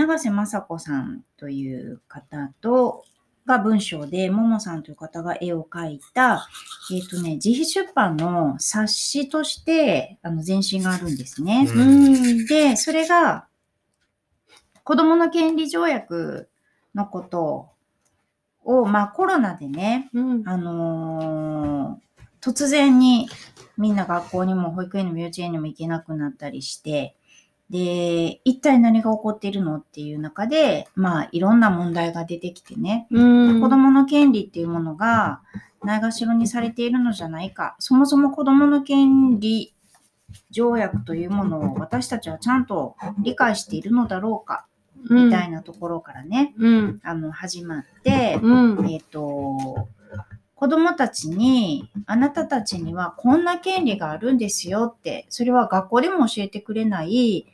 [0.00, 3.04] 永瀬雅子さんという方と、
[3.46, 6.46] が文章で、ももさんという方が絵を描いた、
[6.92, 11.66] えっ、とね、自費出版の冊子として、あの、前身があるんですね。
[11.68, 12.08] うんう
[12.42, 12.46] ん。
[12.46, 13.46] で、それが、
[14.84, 16.48] 子供の権利条約
[16.94, 17.70] のこと
[18.64, 20.48] を、まあコロナでね、うん。
[20.48, 23.28] あのー突然に
[23.76, 27.14] みんな学校にも保育園にも幼稚園にも行けなくなったりして、
[27.70, 33.60] で、一体何が起こっているのっていう中で、まあいろんな問題が出てきてね、うん。
[33.60, 35.40] 子供の権利っていうものが
[35.84, 39.72] ないがしろにされているのじゃないか、そもそも子供の権利
[40.50, 44.66] 条約というものを私たちはちゃんと理解しているのだろうか、
[45.08, 47.00] みたいなところからね、うん。
[47.04, 48.90] あの、始まって、うん。
[48.90, 49.88] えっ、と、
[50.56, 57.46] 子供たちに、あなたたちにはこんな権利があるんですよって、それは学校でも教えてくれない、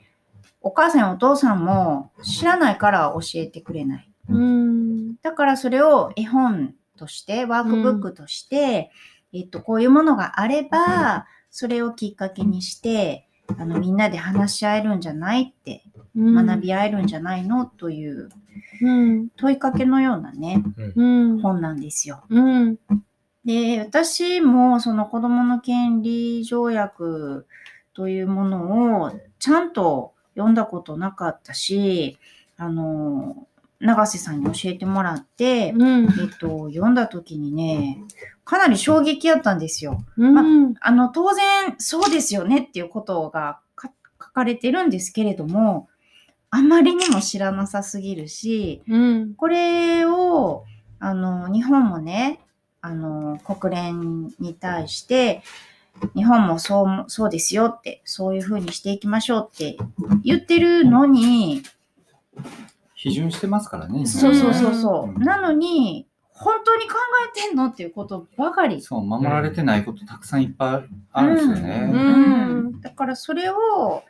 [0.66, 4.10] お母さんやお父さんも知らないから教えてくれない。
[4.28, 5.14] うん。
[5.22, 8.90] だからそれを絵本として、ワークブックとして、
[9.32, 15.84] えっと、こういうものがあれば、それをきっかけにして、あの、みんなで話し合えるんじゃないって、
[16.16, 18.28] 学び合えるんじゃないのという
[18.82, 19.28] うん。
[19.36, 20.64] 問いかけのようなね、
[20.96, 21.40] うん。
[21.42, 22.24] 本なんですよ。
[22.28, 22.76] うん。
[23.44, 27.46] で、私もその子供の権利条約
[27.94, 32.18] というものをちゃんと読んだことなかったし、
[32.58, 33.46] あの、
[33.80, 36.04] 永瀬さんに教えてもらって、うん。
[36.04, 37.98] えっと、読んだ時にね、
[38.44, 40.02] かなり衝撃やったんですよ。
[40.16, 40.74] うん。
[40.80, 45.88] あの、当然、そうですよねっていうことがか書かれてるんですけれども、
[46.50, 49.34] あまりにも知らなさすぎるし、うん。
[49.34, 50.64] これを、
[50.98, 52.40] あの、日本もね、
[52.80, 55.42] あの、国連に対して、
[56.14, 59.76] 日本もそう、そうですよって、そういうふうにしていきましょうって
[60.22, 61.62] 言ってるのに、
[62.96, 64.06] 批准してますからね。
[64.06, 65.14] そうそうそうそう。
[65.14, 66.06] うんなのに、
[66.38, 66.96] 本当に考
[67.34, 68.82] えてんのっていうことばかり。
[68.82, 71.90] そう、守られてないことたくさんいっぱいあるんですよね。
[71.92, 74.02] うんうんだからそれを、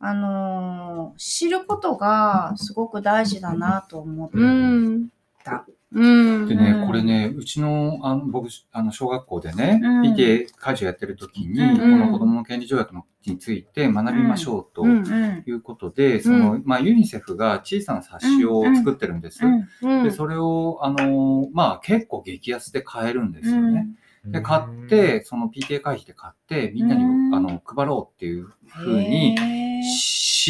[0.00, 4.38] あのー知ることがすごく大事だなと思って。
[4.38, 5.08] うん。
[5.44, 6.48] たうん。
[6.48, 6.86] でね、うん。
[6.86, 10.02] これね、うちの、あの僕、あの、小学校でね、うん。
[10.02, 11.78] PTA 会場やってる時に、うん。
[11.78, 14.98] この子供の権利条約のについて学びましょうとうん。
[14.98, 15.44] うん。
[15.46, 19.44] いうことで、その、まあ、ユニセフが小さな冊子を作ってるんです。
[19.44, 19.68] うん。
[19.82, 20.04] うん。
[20.04, 23.86] で、それを、あの、まあ、結構激安で買えるんですよね。
[24.26, 27.34] で、買って、その PTA 会費で買って、みんなに、うん。
[27.34, 29.36] あの、配ろうっていうふうに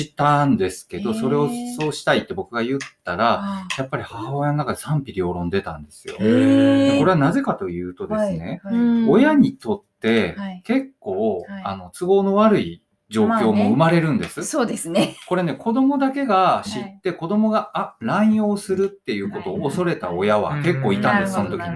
[0.03, 6.15] したんですけど、それをそうしたいって僕が言ったら、あやっぱり母親の中で賛否両論出たんですよ。
[6.17, 9.11] これはなぜかというとですね、はいうん。
[9.11, 10.63] 親にとってはい。
[10.65, 11.63] 結構、はい。
[11.65, 14.45] あの都合の悪い状況も生まれるんです。
[14.45, 15.17] そうですね。
[15.29, 21.69] これね、子供だけが知って、子供があ乱用するっていうことを恐れた親は結構いたんです、その時に。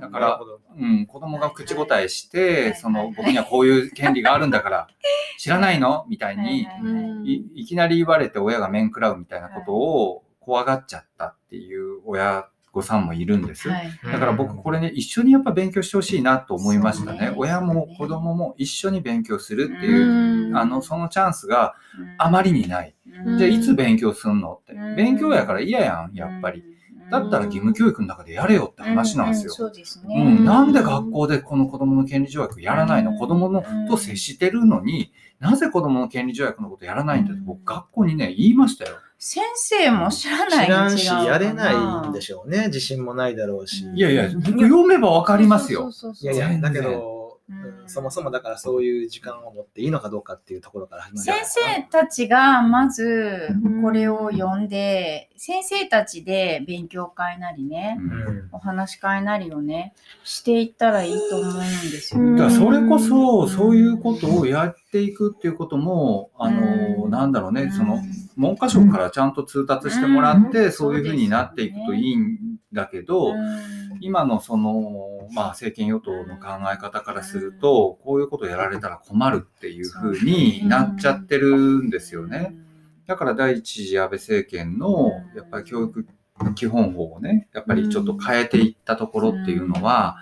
[0.00, 0.40] だから、
[0.78, 4.86] うん、子供が口答えして、その僕にはこういう権利があるんだから、
[5.38, 6.06] 知らないの？
[6.08, 6.88] みたいに、う
[7.22, 13.68] んいいきなり言われて親が面食らうみたいなことを怖がっちゃったっていう親御さんもいるんです。
[13.68, 17.32] はいだから僕これね、一緒にやっぱ勉強してほしいなと思いましたね。
[17.36, 21.74] 親も子供も一緒に勉強するっていう、うんあの、そのチャンスが
[22.18, 22.94] あまりにない。
[23.26, 24.96] うんじゃあいつ勉強すんのってうん。
[24.96, 26.64] 勉強やから嫌やん、やっぱり。。
[27.10, 29.52] だったら義務教育の中でやれよって話なんですよ。
[29.52, 30.22] そうですうね。
[30.22, 33.18] ん、なんで学校でこの子供の権利条約やらないの？
[33.18, 38.96] 子供のと接してるのに、なぜ子供の権利条約のことやらないんだって僕学校にね、言いましたよ。
[39.18, 42.66] 先生も知らない知らんし、やれないんでしょうね。
[42.66, 43.84] 自信もないだろうし。
[43.84, 45.82] うんいやいや、僕読めばわかりますよ。
[45.82, 47.21] そうそうそうそういやいや、だけど、
[47.52, 47.82] うん。
[47.82, 51.62] うんそもそもだからそういう時間を持っていいのかどうかっていうところから始まる先。
[51.82, 53.82] 生たちがまずうん。
[53.82, 58.12] これを読んで、先生たちで勉強会なりね、うん。
[58.12, 59.94] うんお話し会なりをね、
[60.24, 62.34] していったらいいと思うんですようん。
[62.36, 62.42] ね。
[62.42, 67.10] だからそれこそ、そういうことをやっていくっていうことも、あの、うん。
[67.10, 68.02] なんだろうね、その、うん
[68.34, 70.72] 文科省からちゃんと通達してもらって、うん。
[70.72, 73.98] そういうふうになっていくといいんだけど、うん。
[74.00, 82.54] 今のその、まあ政権与党の考え方からすると、こういうことやられたら困るっていうふうになっちゃってるんですよね。。
[83.06, 85.36] だから第一次安倍政権のうん。
[85.36, 86.06] やっぱり教育
[86.54, 90.16] 基本法をね、やっぱりちょっと変えていったところっていうのは、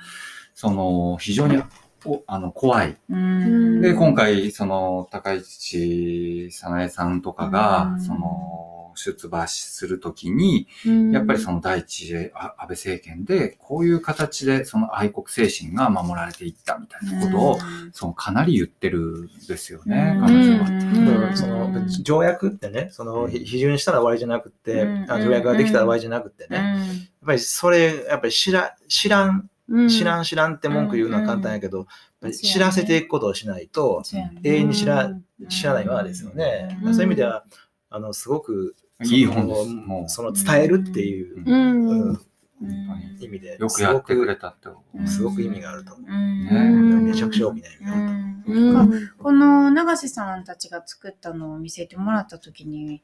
[0.55, 1.63] その非常に
[2.05, 2.99] おあの怖い。
[3.11, 8.01] うん、で、今回、その高市早苗さんとかがう、ん。
[8.01, 10.67] その出馬するときに、
[11.13, 17.59] やっぱりその第一次あ安倍政権で、こういう形でその愛国精神が守られていったみたいなことを、
[17.93, 20.27] そのかなり言ってるんですよね、うん。
[20.27, 21.15] 彼女は。
[21.15, 23.31] だからそうんの条約ってね、そのうん。
[23.31, 29.51] 批准したら終わりじゃなくて、条約ができたら終わりじゃなくてね、やっぱりそれ、やっぱり知ら知らん、
[29.89, 30.21] 知らん。
[30.21, 31.87] ん知らんって文句言うのは簡単やけど、
[32.33, 34.03] 知らせていくことをしないと、
[34.43, 35.13] 永遠に知ら
[35.49, 36.79] 知らないままですよね。
[36.83, 36.95] うん。
[36.95, 37.45] そういう意味では、
[37.91, 39.65] あのすごくいい本です。
[39.65, 42.01] そのもうその伝えるっていう、ううん。
[42.03, 42.21] うん
[42.63, 43.19] うん。
[43.21, 44.69] 意味で、よくやってくれたって。
[44.95, 47.01] うんすごく意味があると思うんう。
[47.03, 48.03] めちゃくちゃ大きな意味がある
[48.45, 48.97] と思う。
[48.97, 49.11] うん。
[49.19, 53.03] この永瀬さんたちが作ったのを見せてもらったときに、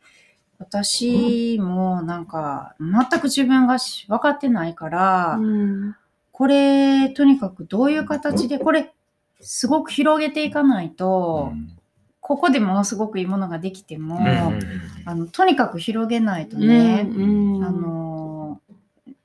[0.59, 5.97] 私もなんか全く自分がし分かってないから、うん。
[6.33, 8.93] これとにかくどういう形で、これ
[9.41, 11.53] すごく広げていかないと、
[12.27, 14.19] ここでものすごくいいものができても、
[15.05, 17.27] あのとにかく広げないとね、う
[17.61, 17.65] ん。
[17.65, 18.61] あの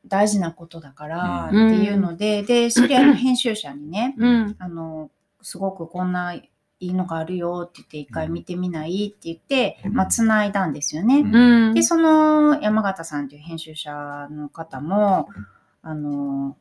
[0.06, 4.56] 大事なことだからってうんいうので、で、知り合いの編集者にね、うん。
[4.60, 5.10] あの、
[5.42, 9.94] すごくこんないいのがあるよって言って、一回見てみないって言って、うん。
[9.94, 11.22] まあ、繋いだんですよね。
[11.22, 11.74] うん。
[11.74, 15.28] で、その山形さんという編集者の方も、
[15.82, 16.56] あの、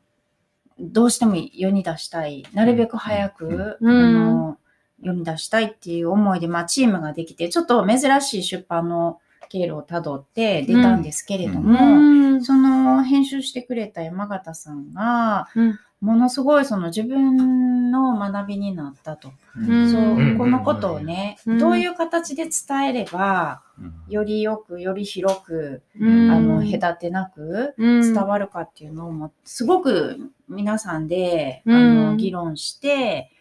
[0.79, 3.91] どうしても世に出したい、なるべく早く、うん。
[3.91, 4.57] あの
[5.01, 11.97] 世に出したいっていう思いで、まあ、チームができて、ちょっと珍しい出版の経路をたどって出たんですけれどうも、
[12.37, 12.43] ん。
[12.43, 15.79] その編集してくれた山形さんが、うん。
[15.99, 19.33] ものすごいその自分の学びになったと。
[19.55, 19.91] うん。
[19.91, 20.37] そう、うん。
[20.37, 21.57] このことをね、うん。
[21.59, 23.93] どういう形で伝えれば、うん。
[24.07, 26.31] よりよく、より広く、うん。
[26.31, 31.75] あの、隔てなく伝伝わるかっていうのをも、すごく皆さんで、うん。
[31.75, 33.31] あの、議論して、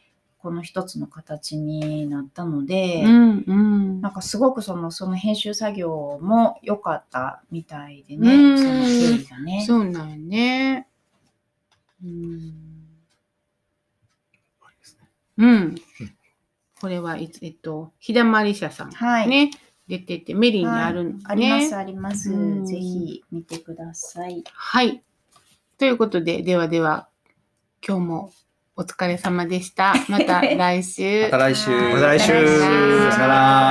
[0.43, 9.65] この一つの形になったので、うんうんなんかすごくその、その編集作業も良かったみたいでね、うんその経緯がね。
[9.67, 10.89] そうなんよね。
[12.03, 12.71] うん。
[15.37, 15.75] うん。
[16.81, 18.91] これはいつ、えっと、ひだまり社さん。
[18.91, 19.29] はい。
[19.29, 19.51] ね。
[19.89, 21.25] 出てて、メリーにあるんね。
[21.25, 22.33] あります、あります。
[22.33, 24.43] うんぜひ見てください。
[24.53, 25.03] はい。
[25.77, 27.09] ということで、ではでは、
[27.87, 28.33] 今日も
[28.81, 29.93] お疲れ様でした。
[30.09, 31.25] また来週。
[31.31, 31.71] また来週。
[31.71, 32.27] はいまた来週。
[32.27, 33.61] さよなら。